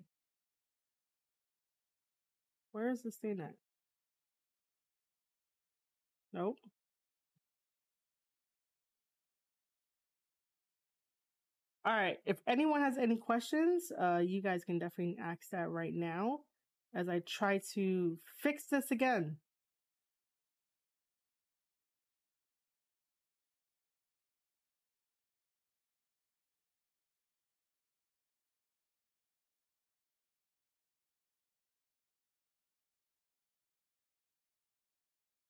Where 2.71 2.91
is 2.91 3.01
this 3.01 3.15
thing 3.15 3.39
at? 3.39 3.55
Nope. 6.33 6.59
All 11.85 11.93
right. 11.93 12.17
If 12.25 12.41
anyone 12.47 12.81
has 12.81 12.97
any 12.97 13.15
questions, 13.15 13.91
uh, 13.91 14.17
you 14.17 14.41
guys 14.41 14.63
can 14.63 14.79
definitely 14.79 15.17
ask 15.21 15.49
that 15.51 15.69
right 15.69 15.93
now 15.93 16.39
as 16.95 17.07
I 17.07 17.19
try 17.19 17.59
to 17.75 18.17
fix 18.41 18.65
this 18.65 18.89
again. 18.89 19.37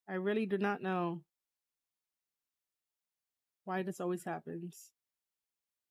I 0.08 0.13
really 0.15 0.45
do 0.48 0.58
not 0.58 0.82
know 0.82 1.21
why 3.65 3.84
this 3.84 4.00
always 4.00 4.24
happens. 4.24 4.91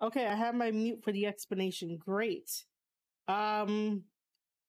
Okay, 0.00 0.26
I 0.26 0.34
have 0.34 0.54
my 0.54 0.70
mute 0.70 1.02
for 1.02 1.12
the 1.12 1.26
explanation. 1.26 1.98
Great. 1.98 2.64
Um, 3.26 4.04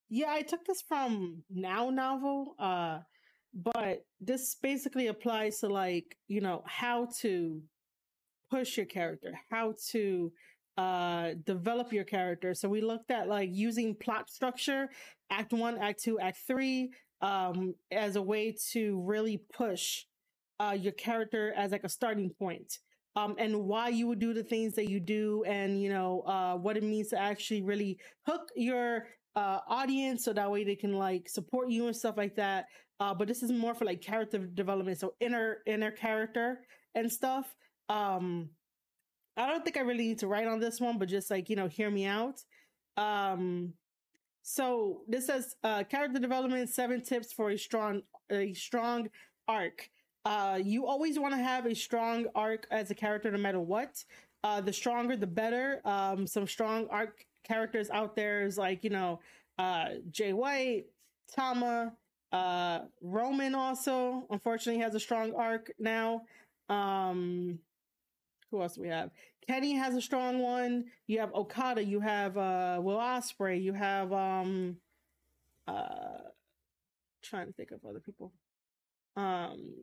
yeah, 0.09 0.31
I 0.31 0.41
took 0.41 0.65
this 0.65 0.81
from 0.81 1.43
Now 1.49 1.89
Novel. 1.91 2.55
Uh, 2.57 2.99
but 3.53 4.05
this 4.21 4.55
basically 4.61 5.07
applies 5.07 5.59
to 5.59 5.67
like 5.67 6.17
you 6.27 6.41
know 6.41 6.63
how 6.65 7.07
to 7.21 7.61
push 8.51 8.77
your 8.77 8.85
character, 8.85 9.39
how 9.49 9.73
to 9.91 10.31
uh 10.77 11.31
develop 11.45 11.93
your 11.93 12.03
character. 12.03 12.53
So 12.53 12.69
we 12.69 12.81
looked 12.81 13.11
at 13.11 13.27
like 13.27 13.49
using 13.51 13.95
plot 13.95 14.29
structure, 14.29 14.89
act 15.29 15.53
1, 15.53 15.77
act 15.77 16.03
2, 16.03 16.19
act 16.19 16.39
3 16.47 16.91
um 17.21 17.75
as 17.91 18.15
a 18.15 18.21
way 18.21 18.55
to 18.71 19.01
really 19.01 19.43
push 19.53 20.05
uh 20.59 20.77
your 20.79 20.93
character 20.93 21.53
as 21.55 21.71
like 21.71 21.83
a 21.83 21.89
starting 21.89 22.29
point. 22.29 22.79
Um, 23.15 23.35
and 23.37 23.65
why 23.65 23.89
you 23.89 24.07
would 24.07 24.19
do 24.19 24.33
the 24.33 24.43
things 24.43 24.75
that 24.75 24.89
you 24.89 24.99
do 24.99 25.43
and 25.45 25.81
you 25.81 25.89
know 25.89 26.21
uh, 26.21 26.55
what 26.55 26.77
it 26.77 26.83
means 26.83 27.09
to 27.09 27.19
actually 27.19 27.61
really 27.61 27.97
hook 28.25 28.49
your 28.55 29.07
uh, 29.35 29.59
audience 29.67 30.23
so 30.23 30.31
that 30.33 30.49
way 30.49 30.63
they 30.63 30.75
can 30.75 30.93
like 30.93 31.27
support 31.27 31.69
you 31.69 31.87
and 31.87 31.95
stuff 31.95 32.17
like 32.17 32.35
that 32.35 32.67
uh, 32.99 33.13
but 33.13 33.27
this 33.27 33.41
is 33.43 33.51
more 33.51 33.73
for 33.73 33.85
like 33.85 34.01
character 34.01 34.37
development 34.37 34.97
so 34.97 35.13
inner 35.19 35.57
inner 35.65 35.91
character 35.91 36.59
and 36.95 37.11
stuff 37.11 37.55
um 37.89 38.49
I 39.37 39.47
don't 39.47 39.63
think 39.63 39.77
I 39.77 39.81
really 39.81 40.07
need 40.07 40.19
to 40.19 40.27
write 40.27 40.47
on 40.47 40.59
this 40.59 40.81
one, 40.81 40.97
but 40.97 41.07
just 41.07 41.31
like, 41.31 41.49
you 41.49 41.55
know, 41.55 41.67
hear 41.67 41.89
me 41.89 42.05
out. 42.05 42.43
Um 42.97 43.73
so 44.41 45.01
this 45.07 45.27
says 45.27 45.55
uh 45.63 45.83
character 45.83 46.19
development, 46.19 46.69
seven 46.69 47.01
tips 47.01 47.31
for 47.31 47.51
a 47.51 47.57
strong 47.57 48.01
a 48.31 48.53
strong 48.53 49.09
arc. 49.47 49.89
Uh 50.25 50.59
you 50.61 50.85
always 50.85 51.17
want 51.19 51.33
to 51.33 51.41
have 51.41 51.65
a 51.65 51.75
strong 51.75 52.25
arc 52.35 52.67
as 52.71 52.91
a 52.91 52.95
character 52.95 53.31
no 53.31 53.37
matter 53.37 53.59
what. 53.59 54.03
Uh 54.43 54.61
the 54.61 54.73
stronger 54.73 55.15
the 55.17 55.27
better. 55.27 55.81
Um 55.85 56.27
some 56.27 56.47
strong 56.47 56.87
arc 56.89 57.25
characters 57.43 57.89
out 57.89 58.15
there 58.15 58.43
is 58.43 58.57
like, 58.57 58.83
you 58.83 58.89
know, 58.89 59.19
uh 59.57 59.89
Jay 60.11 60.33
White, 60.33 60.85
Tama, 61.33 61.93
uh 62.31 62.79
Roman 63.01 63.55
also 63.55 64.25
unfortunately 64.29 64.81
has 64.81 64.95
a 64.95 64.99
strong 64.99 65.33
arc 65.35 65.71
now. 65.79 66.23
Um 66.69 67.59
who 68.51 68.61
else 68.61 68.75
do 68.75 68.81
we 68.81 68.87
have? 68.89 69.11
Kenny 69.47 69.73
has 69.75 69.95
a 69.95 70.01
strong 70.01 70.39
one. 70.39 70.85
You 71.07 71.19
have 71.19 71.33
Okada. 71.33 71.83
You 71.83 71.99
have 71.99 72.37
uh, 72.37 72.79
Will 72.81 72.97
Ospreay. 72.97 73.61
You 73.61 73.73
have 73.73 74.11
um, 74.13 74.77
uh, 75.67 76.19
trying 77.21 77.47
to 77.47 77.53
think 77.53 77.71
of 77.71 77.85
other 77.85 77.99
people. 77.99 78.31
Um, 79.15 79.73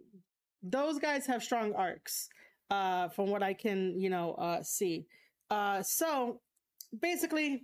those 0.62 0.98
guys 0.98 1.26
have 1.26 1.42
strong 1.42 1.72
arcs. 1.74 2.28
Uh, 2.68 3.08
from 3.10 3.30
what 3.30 3.44
I 3.44 3.54
can, 3.54 3.96
you 3.96 4.10
know, 4.10 4.32
uh, 4.32 4.60
see. 4.60 5.06
Uh, 5.50 5.84
so 5.84 6.40
basically, 7.00 7.62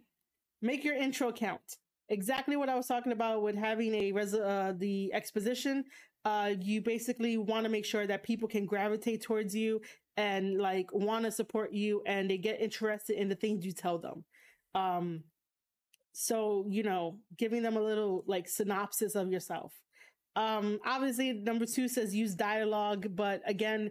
make 0.61 0.85
your 0.85 0.95
intro 0.95 1.33
count. 1.33 1.79
Exactly 2.09 2.55
what 2.55 2.69
I 2.69 2.77
was 2.77 2.87
talking 2.87 3.11
about 3.11 3.43
with 3.43 3.57
having 3.57 3.95
a 3.97 4.13
res- 4.13 4.33
uh, 4.33 4.75
the 4.79 5.13
exposition. 5.13 5.85
Uh, 6.25 6.53
you 6.61 6.83
basically 6.83 7.37
want 7.37 7.65
to 7.65 7.69
make 7.69 7.85
sure 7.85 8.07
that 8.07 8.23
people 8.23 8.47
can 8.47 8.65
gravitate 8.65 9.23
towards 9.23 9.57
you 9.57 9.81
and 10.17 10.59
like 10.59 10.87
want 10.93 11.25
to 11.25 11.33
support 11.33 11.73
you 11.73 12.01
and 12.07 12.31
they 12.31 12.39
get 12.39 12.61
interested 12.61 13.21
in 13.21 13.29
the 13.29 13.35
things 13.35 13.67
you 13.67 13.73
tell 13.73 13.99
them. 13.99 14.25
Um, 14.77 15.25
so, 16.13 16.65
you 16.69 16.85
know, 16.85 17.19
giving 17.37 17.65
them 17.65 17.77
a 17.77 17.83
little 17.83 18.23
like 18.29 18.49
synopsis 18.49 19.17
of 19.17 19.33
yourself. 19.33 19.73
Um, 20.37 20.79
obviously, 20.85 21.33
number 21.33 21.67
two 21.67 21.89
says 21.89 22.15
use 22.15 22.35
dialogue, 22.35 23.15
but 23.15 23.43
again, 23.47 23.91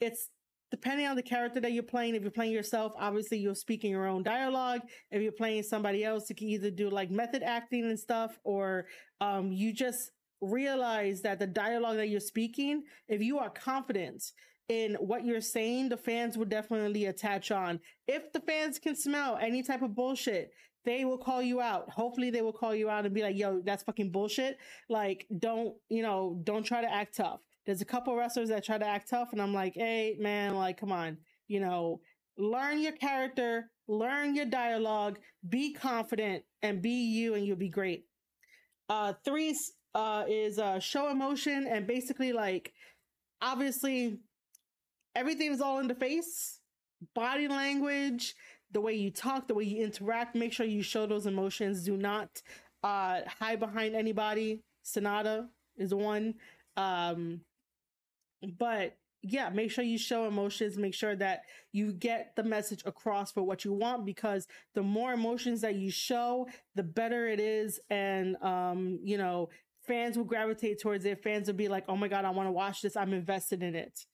it's 0.00 0.28
depending 0.70 1.06
on 1.06 1.16
the 1.16 1.22
character 1.22 1.60
that 1.60 1.72
you're 1.72 1.82
playing. 1.82 2.14
If 2.14 2.22
you're 2.22 2.30
playing 2.30 2.52
yourself, 2.52 2.92
obviously 2.98 3.38
you're 3.38 3.54
speaking 3.54 3.90
your 3.90 4.06
own 4.06 4.22
dialogue. 4.22 4.82
If 5.10 5.20
you're 5.20 5.32
playing 5.32 5.64
somebody 5.64 6.04
else, 6.04 6.30
you 6.30 6.36
can 6.36 6.48
either 6.48 6.70
do 6.70 6.90
like 6.90 7.10
method 7.10 7.42
acting 7.42 7.84
and 7.84 7.98
stuff, 7.98 8.38
or 8.44 8.86
um, 9.20 9.50
you 9.52 9.72
just 9.72 10.12
realize 10.40 11.20
that 11.22 11.38
the 11.38 11.46
dialogue 11.46 11.96
that 11.96 12.08
you're 12.08 12.20
speaking, 12.20 12.84
if 13.08 13.20
you 13.20 13.38
are 13.38 13.50
confident 13.50 14.32
in 14.68 14.94
what 14.94 15.24
you're 15.24 15.40
saying, 15.40 15.88
the 15.88 15.96
fans 15.96 16.38
will 16.38 16.44
definitely 16.44 17.06
attach 17.06 17.50
on. 17.50 17.80
If 18.06 18.32
the 18.32 18.40
fans 18.40 18.78
can 18.78 18.94
smell 18.94 19.36
any 19.40 19.64
type 19.64 19.82
of 19.82 19.96
bullshit, 19.96 20.52
they 20.84 21.04
will 21.04 21.18
call 21.18 21.42
you 21.42 21.60
out. 21.60 21.90
Hopefully 21.90 22.30
they 22.30 22.42
will 22.42 22.52
call 22.52 22.74
you 22.74 22.88
out 22.88 23.04
and 23.04 23.14
be 23.14 23.22
like, 23.22 23.36
yo, 23.36 23.60
that's 23.64 23.82
fucking 23.82 24.10
bullshit. 24.10 24.58
Like, 24.88 25.26
don't, 25.38 25.74
you 25.88 26.02
know, 26.02 26.40
don't 26.44 26.62
try 26.62 26.80
to 26.80 26.92
act 26.92 27.16
tough. 27.16 27.40
There's 27.66 27.82
a 27.82 27.86
couple 27.86 28.16
wrestlers 28.16 28.48
that 28.48 28.64
try 28.64 28.78
to 28.78 28.86
act 28.86 29.10
tough 29.10 29.28
and 29.32 29.42
I'm 29.42 29.52
like, 29.52 29.74
hey, 29.74 30.16
man, 30.18 30.54
like, 30.54 30.80
come 30.80 30.92
on, 30.92 31.18
you 31.48 31.60
know, 31.60 32.00
learn 32.38 32.80
your 32.80 32.92
character, 32.92 33.70
learn 33.86 34.34
your 34.34 34.46
dialogue, 34.46 35.18
be 35.48 35.74
confident 35.74 36.44
and 36.62 36.80
be 36.80 36.90
you 36.90 37.34
and 37.34 37.46
you'll 37.46 37.56
be 37.56 37.68
great. 37.68 38.06
Uh, 38.88 39.12
three, 39.24 39.54
uh, 39.94 40.24
is, 40.28 40.58
uh, 40.58 40.78
show 40.78 41.10
emotion 41.10 41.66
and 41.66 41.86
basically 41.86 42.32
like, 42.32 42.72
obviously 43.42 44.18
everything's 45.14 45.60
all 45.60 45.78
in 45.78 45.88
the 45.88 45.94
face 45.94 46.60
body 47.14 47.48
language 47.48 48.34
the 48.72 48.80
way 48.80 48.94
you 48.94 49.10
talk 49.10 49.48
the 49.48 49.54
way 49.54 49.64
you 49.64 49.82
interact 49.84 50.34
make 50.34 50.52
sure 50.52 50.66
you 50.66 50.82
show 50.82 51.06
those 51.06 51.26
emotions. 51.26 51.82
Do 51.84 51.96
not 51.96 52.42
uh 52.82 53.20
hide 53.38 53.60
behind 53.60 53.94
anybody. 53.94 54.62
Sonata 54.82 55.48
is 55.76 55.94
one. 55.94 56.34
Um 56.76 57.40
but 58.58 58.96
yeah 59.22 59.50
make 59.50 59.70
sure 59.70 59.84
you 59.84 59.98
show 59.98 60.26
emotions. 60.26 60.76
Make 60.78 60.94
sure 60.94 61.16
that 61.16 61.42
you 61.72 61.92
get 61.92 62.34
the 62.36 62.42
message 62.42 62.82
across 62.86 63.32
for 63.32 63.42
what 63.42 63.64
you 63.64 63.72
want 63.72 64.06
because 64.06 64.46
the 64.74 64.82
more 64.82 65.12
emotions 65.12 65.60
that 65.60 65.74
you 65.74 65.90
show 65.90 66.48
the 66.74 66.82
better 66.82 67.28
it 67.28 67.40
is. 67.40 67.80
And 67.90 68.36
um 68.42 68.98
you 69.02 69.18
know 69.18 69.50
fans 69.86 70.16
will 70.16 70.24
gravitate 70.24 70.80
towards 70.80 71.04
it. 71.04 71.22
Fans 71.22 71.48
will 71.48 71.54
be 71.54 71.68
like 71.68 71.84
oh 71.88 71.96
my 71.96 72.08
god 72.08 72.24
i 72.24 72.30
want 72.30 72.46
to 72.46 72.52
watch 72.52 72.82
this. 72.82 72.96
I'm 72.96 73.12
invested 73.12 73.62
in 73.62 73.74
it 73.74 74.06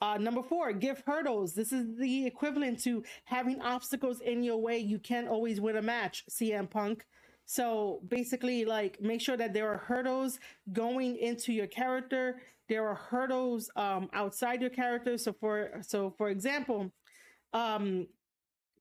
uh, 0.00 0.16
number 0.18 0.42
four, 0.42 0.72
give 0.72 1.02
hurdles. 1.06 1.54
This 1.54 1.72
is 1.72 1.96
the 1.96 2.26
equivalent 2.26 2.82
to 2.84 3.04
having 3.24 3.60
obstacles 3.60 4.20
in 4.20 4.42
your 4.42 4.56
way. 4.56 4.78
You 4.78 4.98
can't 4.98 5.28
always 5.28 5.60
win 5.60 5.76
a 5.76 5.82
match, 5.82 6.24
CM 6.30 6.70
Punk. 6.70 7.04
So 7.44 8.00
basically, 8.08 8.64
like, 8.64 9.00
make 9.00 9.20
sure 9.20 9.36
that 9.36 9.52
there 9.52 9.68
are 9.68 9.78
hurdles 9.78 10.38
going 10.72 11.16
into 11.16 11.52
your 11.52 11.66
character. 11.66 12.40
There 12.68 12.86
are 12.86 12.94
hurdles 12.94 13.70
um, 13.76 14.08
outside 14.12 14.60
your 14.60 14.70
character. 14.70 15.18
So 15.18 15.32
for 15.32 15.70
so 15.82 16.14
for 16.16 16.28
example, 16.30 16.92
um, 17.52 18.06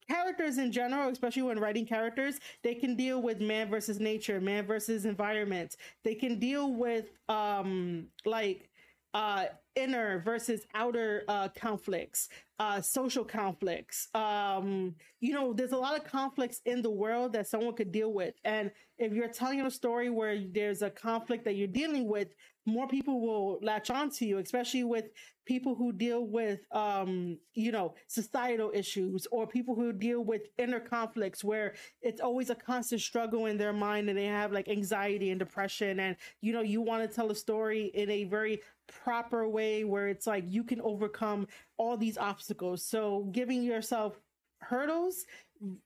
characters 0.10 0.58
in 0.58 0.72
general, 0.72 1.10
especially 1.10 1.44
when 1.44 1.60
writing 1.60 1.86
characters, 1.86 2.40
they 2.64 2.76
can 2.76 2.96
deal 2.96 3.22
with 3.22 3.40
man 3.40 3.70
versus 3.70 4.00
nature, 4.00 4.40
man 4.40 4.66
versus 4.66 5.06
environment. 5.06 5.76
They 6.04 6.16
can 6.16 6.40
deal 6.40 6.74
with 6.74 7.06
um, 7.28 8.08
like 8.26 8.69
uh, 9.14 9.46
inner 9.76 10.20
versus 10.20 10.66
outer 10.74 11.24
uh, 11.28 11.50
conflicts, 11.50 12.30
uh, 12.60 12.82
social 12.82 13.24
conflicts. 13.24 14.08
Um, 14.14 14.96
you 15.20 15.34
know, 15.34 15.54
there's 15.54 15.72
a 15.72 15.78
lot 15.78 15.98
of 15.98 16.04
conflicts 16.04 16.62
in 16.66 16.82
the 16.82 16.90
world 16.92 17.34
that 17.34 17.48
someone 17.48 17.76
could 17.76 17.92
deal 17.92 18.14
with. 18.14 18.36
And 18.44 18.72
if 18.98 19.14
you're 19.14 19.30
telling 19.30 19.62
a 19.62 19.72
story 19.72 20.10
where 20.10 20.44
there's 20.52 20.82
a 20.82 20.90
conflict 20.90 21.46
that 21.46 21.56
you're 21.56 21.68
dealing 21.68 22.08
with, 22.08 22.30
more 22.70 22.88
people 22.88 23.22
will 23.22 23.60
latch 23.62 23.90
on 23.90 24.10
to 24.12 24.26
you, 24.26 24.38
especially 24.38 24.84
with 24.84 25.06
people 25.46 25.74
who 25.74 25.92
deal 25.92 26.28
with, 26.28 26.60
um, 26.72 27.38
you 27.56 27.72
know, 27.72 27.96
societal 28.08 28.72
issues 28.74 29.28
or 29.32 29.48
people 29.48 29.76
who 29.76 29.92
deal 29.92 30.24
with 30.24 30.44
inner 30.58 30.80
conflicts 30.80 31.44
where 31.44 31.74
it's 32.02 32.22
always 32.22 32.50
a 32.50 32.56
constant 32.56 33.02
struggle 33.02 33.48
in 33.48 33.58
their 33.58 33.74
mind 33.74 34.10
and 34.10 34.18
they 34.18 34.26
have 34.26 34.52
like 34.52 34.70
anxiety 34.70 35.32
and 35.32 35.40
depression. 35.40 36.00
And, 36.00 36.16
you 36.42 36.54
know, 36.54 36.62
you 36.62 36.82
want 36.82 37.02
to 37.02 37.14
tell 37.14 37.32
a 37.32 37.36
story 37.36 37.86
in 37.96 38.10
a 38.12 38.26
very 38.26 38.62
proper 38.88 39.48
way 39.48 39.84
where 39.84 40.08
it's 40.08 40.28
like 40.28 40.44
you 40.48 40.64
can 40.64 40.82
overcome 40.82 41.48
all 41.78 41.98
these 41.98 42.18
obstacles. 42.18 42.84
So 42.84 43.30
giving 43.32 43.64
yourself 43.64 44.20
hurdles 44.62 45.26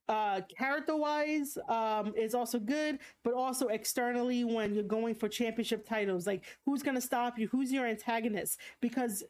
uh 0.07 0.41
character 0.55 0.95
wise 0.95 1.57
um 1.67 2.13
is 2.15 2.35
also 2.35 2.59
good 2.59 2.99
but 3.23 3.33
also 3.33 3.69
externally 3.69 4.43
when 4.43 4.75
you're 4.75 4.83
going 4.83 5.15
for 5.15 5.27
championship 5.27 5.83
titles 5.87 6.27
like 6.27 6.43
who's 6.65 6.83
gonna 6.83 7.01
stop 7.01 7.39
you? 7.39 7.47
Who's 7.47 7.71
your 7.71 7.87
antagonist? 7.87 8.59
Because 8.81 9.23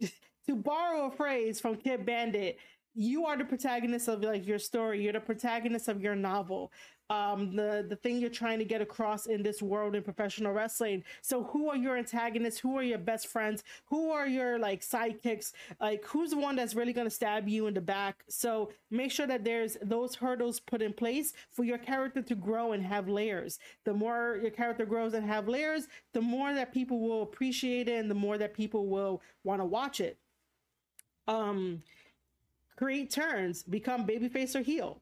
to 0.46 0.56
borrow 0.56 1.06
a 1.06 1.10
phrase 1.10 1.60
from 1.60 1.76
kid 1.76 2.04
bandit 2.04 2.58
you 2.94 3.26
are 3.26 3.36
the 3.36 3.44
protagonist 3.44 4.08
of 4.08 4.22
like 4.24 4.44
your 4.44 4.58
story. 4.58 5.00
You're 5.02 5.12
the 5.12 5.20
protagonist 5.20 5.86
of 5.86 6.00
your 6.02 6.16
novel 6.16 6.72
um, 7.10 7.56
the 7.56 7.86
the 7.88 7.96
thing 7.96 8.18
you're 8.18 8.28
trying 8.28 8.58
to 8.58 8.64
get 8.64 8.82
across 8.82 9.26
in 9.26 9.42
this 9.42 9.62
world 9.62 9.94
in 9.94 10.02
professional 10.02 10.52
wrestling. 10.52 11.04
So 11.22 11.44
who 11.44 11.70
are 11.70 11.76
your 11.76 11.96
antagonists? 11.96 12.58
Who 12.58 12.76
are 12.76 12.82
your 12.82 12.98
best 12.98 13.28
friends? 13.28 13.64
Who 13.86 14.10
are 14.10 14.26
your 14.26 14.58
like 14.58 14.82
sidekicks? 14.82 15.52
Like 15.80 16.04
who's 16.04 16.30
the 16.30 16.38
one 16.38 16.56
that's 16.56 16.74
really 16.74 16.92
gonna 16.92 17.10
stab 17.10 17.48
you 17.48 17.66
in 17.66 17.74
the 17.74 17.80
back? 17.80 18.24
So 18.28 18.70
make 18.90 19.10
sure 19.10 19.26
that 19.26 19.44
there's 19.44 19.78
those 19.80 20.14
hurdles 20.14 20.60
put 20.60 20.82
in 20.82 20.92
place 20.92 21.32
for 21.50 21.64
your 21.64 21.78
character 21.78 22.20
to 22.20 22.34
grow 22.34 22.72
and 22.72 22.84
have 22.84 23.08
layers. 23.08 23.58
The 23.84 23.94
more 23.94 24.38
your 24.42 24.50
character 24.50 24.84
grows 24.84 25.14
and 25.14 25.26
have 25.26 25.48
layers, 25.48 25.88
the 26.12 26.20
more 26.20 26.52
that 26.52 26.74
people 26.74 27.00
will 27.00 27.22
appreciate 27.22 27.88
it 27.88 27.98
and 27.98 28.10
the 28.10 28.14
more 28.14 28.36
that 28.36 28.54
people 28.54 28.86
will 28.86 29.22
want 29.44 29.62
to 29.62 29.64
watch 29.64 30.00
it. 30.00 30.18
Um 31.26 31.82
create 32.76 33.10
turns, 33.10 33.62
become 33.62 34.06
babyface 34.06 34.54
or 34.54 34.60
heel, 34.60 35.00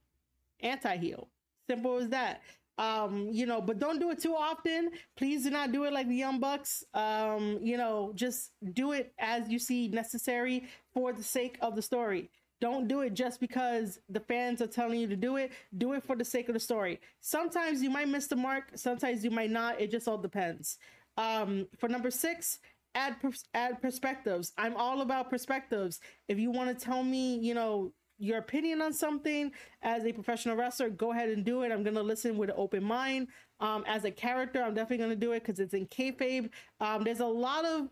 anti-heel 0.60 1.28
Simple 1.68 1.98
as 1.98 2.08
that. 2.10 2.42
Um, 2.78 3.28
you 3.32 3.46
know, 3.46 3.60
but 3.60 3.78
don't 3.78 3.98
do 3.98 4.10
it 4.10 4.20
too 4.20 4.34
often. 4.34 4.90
Please 5.16 5.44
do 5.44 5.50
not 5.50 5.72
do 5.72 5.84
it 5.84 5.92
like 5.92 6.08
the 6.08 6.14
Young 6.16 6.40
Bucks. 6.40 6.84
Um, 6.92 7.58
you 7.62 7.76
know, 7.78 8.12
just 8.14 8.50
do 8.74 8.92
it 8.92 9.14
as 9.18 9.48
you 9.48 9.58
see 9.58 9.88
necessary 9.88 10.68
for 10.92 11.12
the 11.12 11.22
sake 11.22 11.56
of 11.62 11.74
the 11.74 11.82
story. 11.82 12.30
Don't 12.60 12.88
do 12.88 13.00
it 13.00 13.14
just 13.14 13.40
because 13.40 13.98
the 14.08 14.20
fans 14.20 14.62
are 14.62 14.66
telling 14.66 15.00
you 15.00 15.06
to 15.08 15.16
do 15.16 15.36
it. 15.36 15.52
Do 15.76 15.92
it 15.94 16.02
for 16.02 16.16
the 16.16 16.24
sake 16.24 16.48
of 16.48 16.54
the 16.54 16.60
story. 16.60 17.00
Sometimes 17.20 17.82
you 17.82 17.90
might 17.90 18.08
miss 18.08 18.26
the 18.26 18.36
mark, 18.36 18.72
sometimes 18.74 19.24
you 19.24 19.30
might 19.30 19.50
not. 19.50 19.80
It 19.80 19.90
just 19.90 20.08
all 20.08 20.18
depends. 20.18 20.78
Um, 21.18 21.66
for 21.78 21.88
number 21.88 22.10
six, 22.10 22.58
add 22.94 23.16
add 23.54 23.80
perspectives. 23.80 24.52
I'm 24.56 24.76
all 24.76 25.00
about 25.02 25.30
perspectives. 25.30 26.00
If 26.28 26.38
you 26.38 26.50
want 26.50 26.78
to 26.78 26.84
tell 26.84 27.02
me, 27.02 27.38
you 27.38 27.54
know, 27.54 27.92
your 28.18 28.38
opinion 28.38 28.80
on 28.82 28.92
something 28.92 29.52
as 29.82 30.04
a 30.04 30.12
professional 30.12 30.56
wrestler, 30.56 30.88
go 30.88 31.12
ahead 31.12 31.28
and 31.28 31.44
do 31.44 31.62
it. 31.62 31.72
I'm 31.72 31.82
gonna 31.82 32.02
listen 32.02 32.36
with 32.36 32.50
an 32.50 32.56
open 32.58 32.82
mind. 32.82 33.28
Um, 33.60 33.84
as 33.86 34.04
a 34.04 34.10
character, 34.10 34.62
I'm 34.62 34.74
definitely 34.74 35.04
gonna 35.04 35.16
do 35.16 35.32
it 35.32 35.40
because 35.40 35.60
it's 35.60 35.74
in 35.74 35.86
kayfabe. 35.86 36.50
Um, 36.80 37.04
there's 37.04 37.20
a 37.20 37.26
lot 37.26 37.64
of 37.64 37.88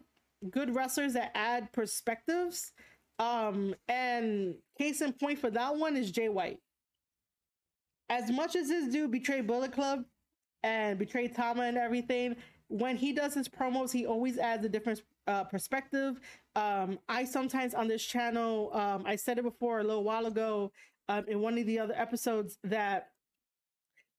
good 0.50 0.74
wrestlers 0.74 1.14
that 1.14 1.32
add 1.34 1.72
perspectives. 1.72 2.72
Um, 3.18 3.74
and 3.88 4.56
case 4.78 5.00
in 5.00 5.12
point 5.12 5.38
for 5.38 5.50
that 5.50 5.76
one 5.76 5.96
is 5.96 6.10
Jay 6.10 6.28
White. 6.28 6.58
As 8.08 8.30
much 8.30 8.56
as 8.56 8.68
this 8.68 8.92
dude 8.92 9.10
betrayed 9.10 9.46
Bullet 9.46 9.72
Club 9.72 10.04
and 10.62 10.98
betrayed 10.98 11.34
Tama 11.34 11.62
and 11.62 11.78
everything, 11.78 12.36
when 12.68 12.96
he 12.96 13.12
does 13.12 13.34
his 13.34 13.48
promos, 13.48 13.92
he 13.92 14.06
always 14.06 14.38
adds 14.38 14.64
a 14.64 14.68
different 14.68 15.02
uh, 15.26 15.44
perspective. 15.44 16.20
Um, 16.56 16.98
I 17.08 17.24
sometimes 17.24 17.74
on 17.74 17.88
this 17.88 18.04
channel, 18.04 18.70
um, 18.74 19.04
I 19.06 19.16
said 19.16 19.38
it 19.38 19.44
before 19.44 19.80
a 19.80 19.84
little 19.84 20.04
while 20.04 20.26
ago 20.26 20.72
um, 21.08 21.24
in 21.28 21.40
one 21.40 21.58
of 21.58 21.66
the 21.66 21.78
other 21.78 21.94
episodes 21.96 22.58
that 22.64 23.08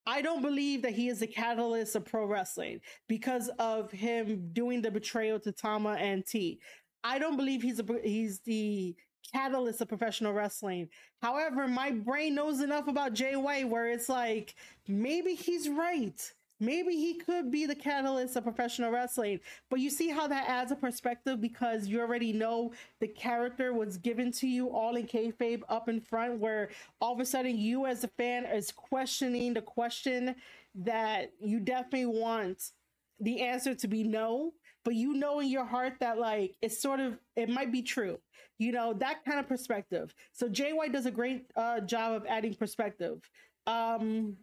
I 0.07 0.21
don't 0.21 0.41
believe 0.41 0.83
that 0.83 0.93
he 0.93 1.07
is 1.07 1.19
the 1.19 1.27
catalyst 1.27 1.95
of 1.95 2.05
pro 2.05 2.25
wrestling 2.25 2.79
because 3.07 3.49
of 3.57 3.91
him 3.91 4.49
doing 4.53 4.81
the 4.81 4.91
betrayal 4.91 5.39
to 5.39 5.51
Tama 5.51 5.93
and 5.93 6.25
T. 6.25 6.59
I 7.03 7.17
don't 7.17 7.37
believe 7.37 7.61
he's 7.61 7.79
a 7.79 7.85
he's 8.03 8.39
the 8.41 8.95
catalyst 9.33 9.81
of 9.81 9.87
professional 9.87 10.33
wrestling. 10.33 10.89
However, 11.21 11.67
my 11.67 11.91
brain 11.91 12.35
knows 12.35 12.61
enough 12.61 12.87
about 12.87 13.13
Jay 13.13 13.35
White 13.35 13.67
where 13.69 13.89
it's 13.89 14.09
like 14.09 14.55
maybe 14.87 15.33
he's 15.33 15.69
right 15.69 16.21
maybe 16.59 16.95
he 16.95 17.15
could 17.15 17.51
be 17.51 17.65
the 17.65 17.75
catalyst 17.75 18.35
of 18.35 18.43
professional 18.43 18.91
wrestling. 18.91 19.39
But 19.69 19.79
you 19.79 19.89
see 19.89 20.09
how 20.09 20.27
that 20.27 20.47
adds 20.47 20.71
a 20.71 20.75
perspective 20.75 21.41
because 21.41 21.87
you 21.87 22.01
already 22.01 22.33
know 22.33 22.71
the 22.99 23.07
character 23.07 23.73
was 23.73 23.97
given 23.97 24.31
to 24.33 24.47
you 24.47 24.69
all 24.69 24.95
in 24.95 25.07
kayfabe 25.07 25.61
up 25.69 25.89
in 25.89 26.01
front, 26.01 26.39
where 26.39 26.69
all 27.01 27.13
of 27.13 27.19
a 27.19 27.25
sudden 27.25 27.57
you 27.57 27.85
as 27.85 28.03
a 28.03 28.09
fan 28.09 28.45
is 28.45 28.71
questioning 28.71 29.53
the 29.53 29.61
question 29.61 30.35
that 30.75 31.31
you 31.39 31.59
definitely 31.59 32.05
want 32.05 32.71
the 33.19 33.41
answer 33.41 33.73
to 33.73 33.87
be 33.87 34.03
no 34.03 34.51
but 34.83 34.93
you 34.93 35.13
know 35.13 35.39
in 35.39 35.47
your 35.49 35.65
heart 35.65 35.93
that 35.99 36.17
like 36.17 36.55
it's 36.61 36.81
sort 36.81 36.99
of 36.99 37.17
it 37.35 37.49
might 37.49 37.71
be 37.71 37.81
true 37.81 38.19
you 38.57 38.71
know 38.71 38.93
that 38.93 39.23
kind 39.25 39.39
of 39.39 39.47
perspective 39.47 40.13
so 40.33 40.49
jay 40.49 40.73
white 40.73 40.91
does 40.91 41.05
a 41.05 41.11
great 41.11 41.45
uh, 41.55 41.79
job 41.81 42.13
of 42.13 42.25
adding 42.27 42.53
perspective 42.53 43.21
um 43.67 44.35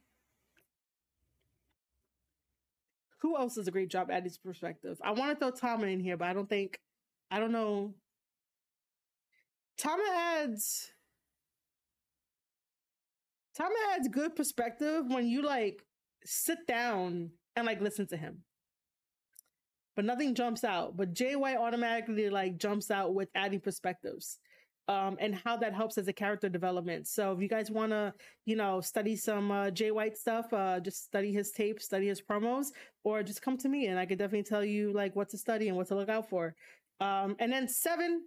who 3.23 3.37
else 3.37 3.55
does 3.55 3.69
a 3.69 3.71
great 3.71 3.89
job 3.89 4.11
at 4.11 4.27
perspective? 4.45 4.99
I 5.03 5.13
want 5.13 5.31
to 5.31 5.37
throw 5.39 5.51
Tama 5.53 5.87
in 5.87 6.01
here, 6.01 6.17
but 6.17 6.29
I 6.29 6.33
don't 6.33 6.49
think 6.49 6.81
I 7.31 7.39
don't 7.39 7.53
know. 7.53 7.95
Tama 9.79 10.03
adds 10.13 10.91
Tama 13.57 13.75
adds 13.95 14.09
good 14.09 14.35
perspective 14.35 15.05
when 15.07 15.29
you 15.29 15.43
like 15.43 15.85
sit 16.25 16.67
down 16.67 17.31
and 17.55 17.67
like 17.67 17.81
listen 17.81 18.07
to 18.09 18.17
him. 18.17 18.43
But 19.95 20.05
nothing 20.05 20.35
jumps 20.35 20.65
out. 20.65 20.97
But 20.97 21.13
Jay 21.13 21.37
White 21.37 21.59
automatically 21.59 22.29
like 22.29 22.59
jumps 22.59 22.91
out 22.91 23.15
with 23.15 23.29
adding 23.35 23.61
perspectives 23.61 24.39
um, 24.89 25.17
and 25.21 25.35
how 25.35 25.57
that 25.57 25.75
helps 25.75 25.97
as 25.99 26.09
a 26.09 26.13
character 26.13 26.49
development. 26.49 27.07
So 27.07 27.33
if 27.33 27.41
you 27.41 27.49
guys 27.49 27.71
want 27.71 27.93
to, 27.93 28.13
you 28.47 28.57
know, 28.57 28.81
study 28.81 29.17
some 29.17 29.51
uh, 29.51 29.71
Jay 29.71 29.91
White 29.91 30.17
stuff, 30.17 30.53
uh, 30.53 30.81
just 30.81 31.05
study 31.05 31.33
his 31.33 31.53
tape, 31.53 31.81
study 31.81 32.09
his 32.09 32.21
promos, 32.21 32.67
or 33.05 33.23
just 33.23 33.43
come 33.43 33.57
to 33.59 33.69
me 33.69 33.87
and 33.87 33.99
I 33.99 34.07
could 34.07 34.19
definitely 34.19 34.45
tell 34.45 34.65
you 34.65 34.93
like 34.93 35.15
what 35.15 35.29
to 35.31 35.39
study 35.39 35.69
and 35.69 35.77
what 35.77 35.89
to 35.89 35.95
look 35.95 36.09
out 36.09 36.29
for. 36.29 36.55
Um, 37.01 37.37
and 37.39 37.53
then 37.53 37.69
seven, 37.69 38.23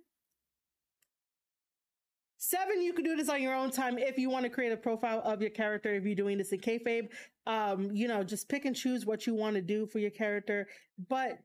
seven, 2.38 2.82
you 2.82 2.94
can 2.94 3.04
do 3.04 3.16
this 3.16 3.30
on 3.30 3.42
your 3.42 3.54
own 3.54 3.72
time 3.72 3.98
if 3.98 4.18
you 4.18 4.30
want 4.30 4.44
to 4.44 4.50
create 4.50 4.72
a 4.72 4.78
profile 4.78 5.22
of 5.26 5.42
your 5.42 5.52
character. 5.52 5.94
If 5.94 6.06
you're 6.06 6.16
doing 6.16 6.38
this 6.38 6.52
in 6.52 6.60
kayfabe, 6.60 7.10
um, 7.48 7.92
you 7.94 8.08
know, 8.08 8.24
just 8.24 8.50
pick 8.50 8.66
and 8.66 8.76
choose 8.76 9.06
what 9.06 9.28
you 9.28 9.34
want 9.34 9.56
to 9.56 9.62
do 9.62 9.86
for 9.86 10.00
your 10.00 10.10
character, 10.10 10.68
but 11.10 11.40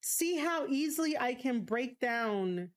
see 0.00 0.36
how 0.36 0.66
easily 0.66 1.16
I 1.18 1.34
can 1.34 1.60
break 1.60 2.00
down 2.00 2.70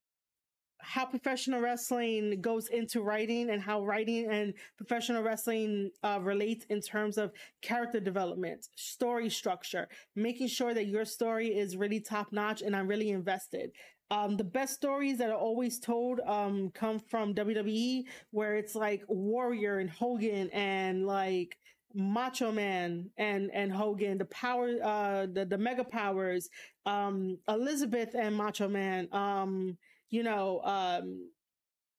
how 0.88 1.06
professional 1.06 1.60
wrestling 1.60 2.40
goes 2.40 2.70
into 2.70 3.02
writing 3.02 3.50
and 3.50 3.62
how 3.62 3.84
writing 3.84 4.32
and 4.32 4.54
professional 4.78 5.22
wrestling 5.22 5.92
uh, 6.02 6.18
relates 6.22 6.66
in 6.70 6.80
terms 6.80 7.18
of 7.18 7.34
character 7.62 8.00
development, 8.00 8.70
story 8.76 9.30
structure, 9.30 9.90
making 10.16 10.48
sure 10.48 10.74
that 10.74 10.88
your 10.88 11.04
story 11.04 11.50
is 11.50 11.76
really 11.76 12.00
top 12.00 12.32
notch 12.32 12.62
and 12.62 12.74
I'm 12.74 12.88
really 12.88 13.10
invested. 13.10 13.72
Um, 14.10 14.38
the 14.38 14.46
best 14.46 14.76
stories 14.76 15.18
that 15.18 15.30
are 15.30 15.38
always 15.38 15.78
told 15.78 16.22
um, 16.26 16.72
come 16.74 17.00
from 17.00 17.36
WWE, 17.36 18.04
where 18.32 18.56
it's 18.56 18.74
like 18.74 19.04
Warrior 19.10 19.80
and 19.80 19.90
Hogan 19.90 20.50
and 20.52 21.06
like 21.06 21.58
Macho 21.94 22.54
Man 22.54 23.10
and 23.18 23.52
and 23.54 23.74
Hogan, 23.74 24.18
the 24.20 24.26
power, 24.26 24.70
uh, 24.82 25.26
the 25.26 25.44
the 25.44 25.58
Mega 25.58 25.84
Powers, 25.84 26.48
um, 26.86 27.40
Elizabeth 27.50 28.16
and 28.16 28.34
Macho 28.34 28.70
Man, 28.70 29.10
um, 29.12 29.78
you 30.10 30.24
know, 30.24 30.62
um, 30.64 31.30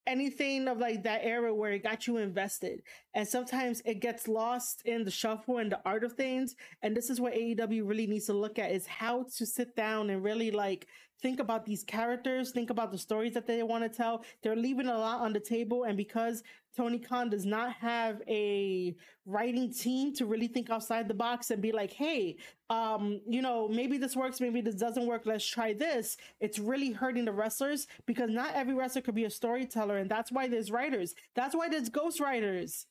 anything 0.09 0.67
of 0.69 0.79
like 0.79 1.03
that 1.03 1.21
era 1.23 1.55
where 1.55 1.73
it 1.73 1.83
got 1.83 2.07
you 2.07 2.17
invested. 2.17 2.83
And 3.15 3.29
sometimes 3.29 3.83
it 3.85 4.01
gets 4.01 4.27
lost 4.27 4.83
in 4.87 5.05
the 5.05 5.11
shuffle 5.11 5.59
and 5.59 5.71
the 5.71 5.81
art 5.85 6.03
of 6.03 6.15
things. 6.15 6.57
And 6.83 6.97
this 6.97 7.11
is 7.11 7.21
what 7.21 7.35
AEW 7.35 7.87
really 7.87 8.07
needs 8.07 8.27
to 8.27 8.33
look 8.33 8.59
at 8.59 8.73
is 8.73 8.87
how 8.87 9.27
to 9.37 9.47
sit 9.47 9.77
down 9.77 10.09
and 10.11 10.25
really 10.25 10.51
like 10.51 10.87
think 11.21 11.41
about 11.41 11.67
these 11.67 11.85
characters, 11.85 12.53
think 12.53 12.71
about 12.71 12.91
the 12.91 12.99
stories 12.99 13.35
that 13.35 13.47
they 13.47 13.63
want 13.63 13.85
to 13.85 13.91
tell. 13.95 14.25
They're 14.43 14.57
leaving 14.57 14.87
a 14.87 14.99
lot 14.99 15.21
on 15.21 15.33
the 15.33 15.41
table. 15.41 15.85
And 15.85 15.97
because 15.97 16.43
Tony 16.79 17.01
Khan 17.01 17.29
does 17.29 17.45
not 17.45 17.73
have 17.73 18.23
a 18.29 18.95
writing 19.27 19.73
team 19.73 20.15
to 20.15 20.27
really 20.27 20.47
think 20.47 20.71
outside 20.71 21.09
the 21.09 21.15
box 21.15 21.51
and 21.51 21.61
be 21.61 21.73
like, 21.73 21.93
hey, 21.93 22.37
um, 22.71 23.21
you 23.27 23.43
know, 23.43 23.67
maybe 23.67 23.99
this 23.99 24.15
works, 24.15 24.41
maybe 24.41 24.61
this 24.61 24.77
doesn't 24.77 25.05
work, 25.05 25.23
let's 25.25 25.45
try 25.45 25.73
this. 25.73 26.17
It's 26.39 26.61
really 26.61 26.93
hurting 26.93 27.25
the 27.25 27.33
wrestlers 27.33 27.89
because 28.07 28.31
not 28.31 28.55
every 28.55 28.75
wrestler 28.75 29.03
could 29.03 29.17
be 29.17 29.25
a 29.25 29.31
storyteller. 29.31 29.99
And 29.99 30.09
that's 30.09 30.31
why 30.31 30.47
there's 30.47 30.71
writers. 30.71 31.17
That's 31.35 31.57
why 31.57 31.69
there's 31.69 31.89
ghost 31.89 32.21
writers. 32.21 32.87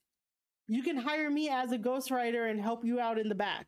You 0.68 0.84
can 0.84 0.98
hire 0.98 1.30
me 1.30 1.48
as 1.48 1.72
a 1.72 1.78
ghostwriter 1.78 2.52
and 2.52 2.60
help 2.60 2.84
you 2.84 3.00
out 3.00 3.18
in 3.18 3.30
the 3.30 3.36
back 3.36 3.68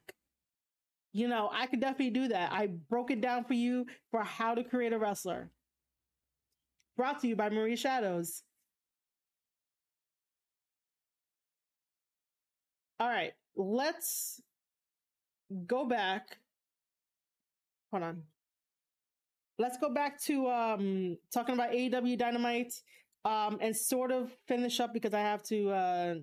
you 1.11 1.27
know, 1.27 1.49
I 1.51 1.65
could 1.65 1.79
definitely 1.79 2.11
do 2.11 2.27
that. 2.27 2.51
I 2.51 2.67
broke 2.67 3.09
it 3.09 3.19
down 3.19 3.43
for 3.43 3.55
you 3.55 3.87
for 4.11 4.21
how 4.21 4.53
to 4.53 4.63
create 4.63 4.93
a 4.93 4.99
wrestler. 4.99 5.49
Brought 6.95 7.21
to 7.21 7.27
you 7.27 7.35
by 7.35 7.49
Marie 7.49 7.75
Shadows. 7.75 8.43
All 12.99 13.07
right, 13.07 13.33
let's 13.55 14.41
go 15.67 15.85
back. 15.85 16.37
Hold 17.91 18.03
on. 18.03 18.23
Let's 19.57 19.77
go 19.77 19.93
back 19.93 20.21
to 20.23 20.47
um 20.47 21.17
talking 21.33 21.55
about 21.55 21.71
AEW 21.71 22.17
Dynamite 22.17 22.73
um 23.25 23.57
and 23.61 23.75
sort 23.75 24.11
of 24.11 24.31
finish 24.47 24.79
up 24.79 24.93
because 24.93 25.13
I 25.13 25.19
have 25.21 25.43
to 25.43 25.69
uh 25.69 26.15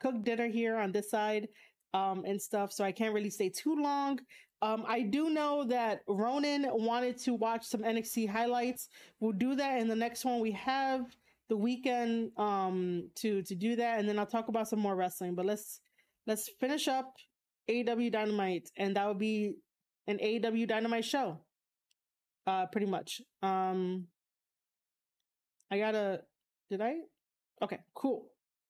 cook 0.00 0.22
dinner 0.22 0.48
here 0.48 0.76
on 0.76 0.92
this 0.92 1.10
side 1.10 1.48
um, 1.94 2.24
and 2.26 2.40
stuff. 2.40 2.72
So 2.72 2.84
I 2.84 2.92
can't 2.92 3.14
really 3.14 3.30
stay 3.30 3.48
too 3.48 3.76
long. 3.76 4.18
Um, 4.60 4.84
I 4.86 5.02
do 5.02 5.30
know 5.30 5.64
that 5.64 6.00
Ronan 6.08 6.66
wanted 6.70 7.18
to 7.18 7.34
watch 7.34 7.64
some 7.64 7.82
NXT 7.82 8.28
highlights. 8.28 8.88
We'll 9.20 9.32
do 9.32 9.54
that 9.56 9.80
in 9.80 9.88
the 9.88 9.96
next 9.96 10.24
one. 10.24 10.40
We 10.40 10.52
have 10.52 11.06
the 11.48 11.56
weekend 11.56 12.32
um, 12.36 13.08
to 13.16 13.42
to 13.42 13.54
do 13.54 13.76
that, 13.76 13.98
and 13.98 14.08
then 14.08 14.18
I'll 14.18 14.26
talk 14.26 14.48
about 14.48 14.68
some 14.68 14.80
more 14.80 14.96
wrestling. 14.96 15.34
But 15.34 15.46
let's 15.46 15.80
let's 16.26 16.48
finish 16.60 16.88
up 16.88 17.14
AEW 17.70 18.12
Dynamite, 18.12 18.70
and 18.76 18.96
that 18.96 19.06
would 19.08 19.18
be 19.18 19.54
an 20.06 20.18
AEW 20.18 20.68
Dynamite 20.68 21.04
show, 21.04 21.40
uh, 22.46 22.66
pretty 22.66 22.86
much. 22.86 23.20
Um, 23.42 24.08
I 25.70 25.78
gotta. 25.78 26.20
Did 26.70 26.80
I? 26.80 26.94
Okay, 27.62 27.78
cool. 27.94 28.26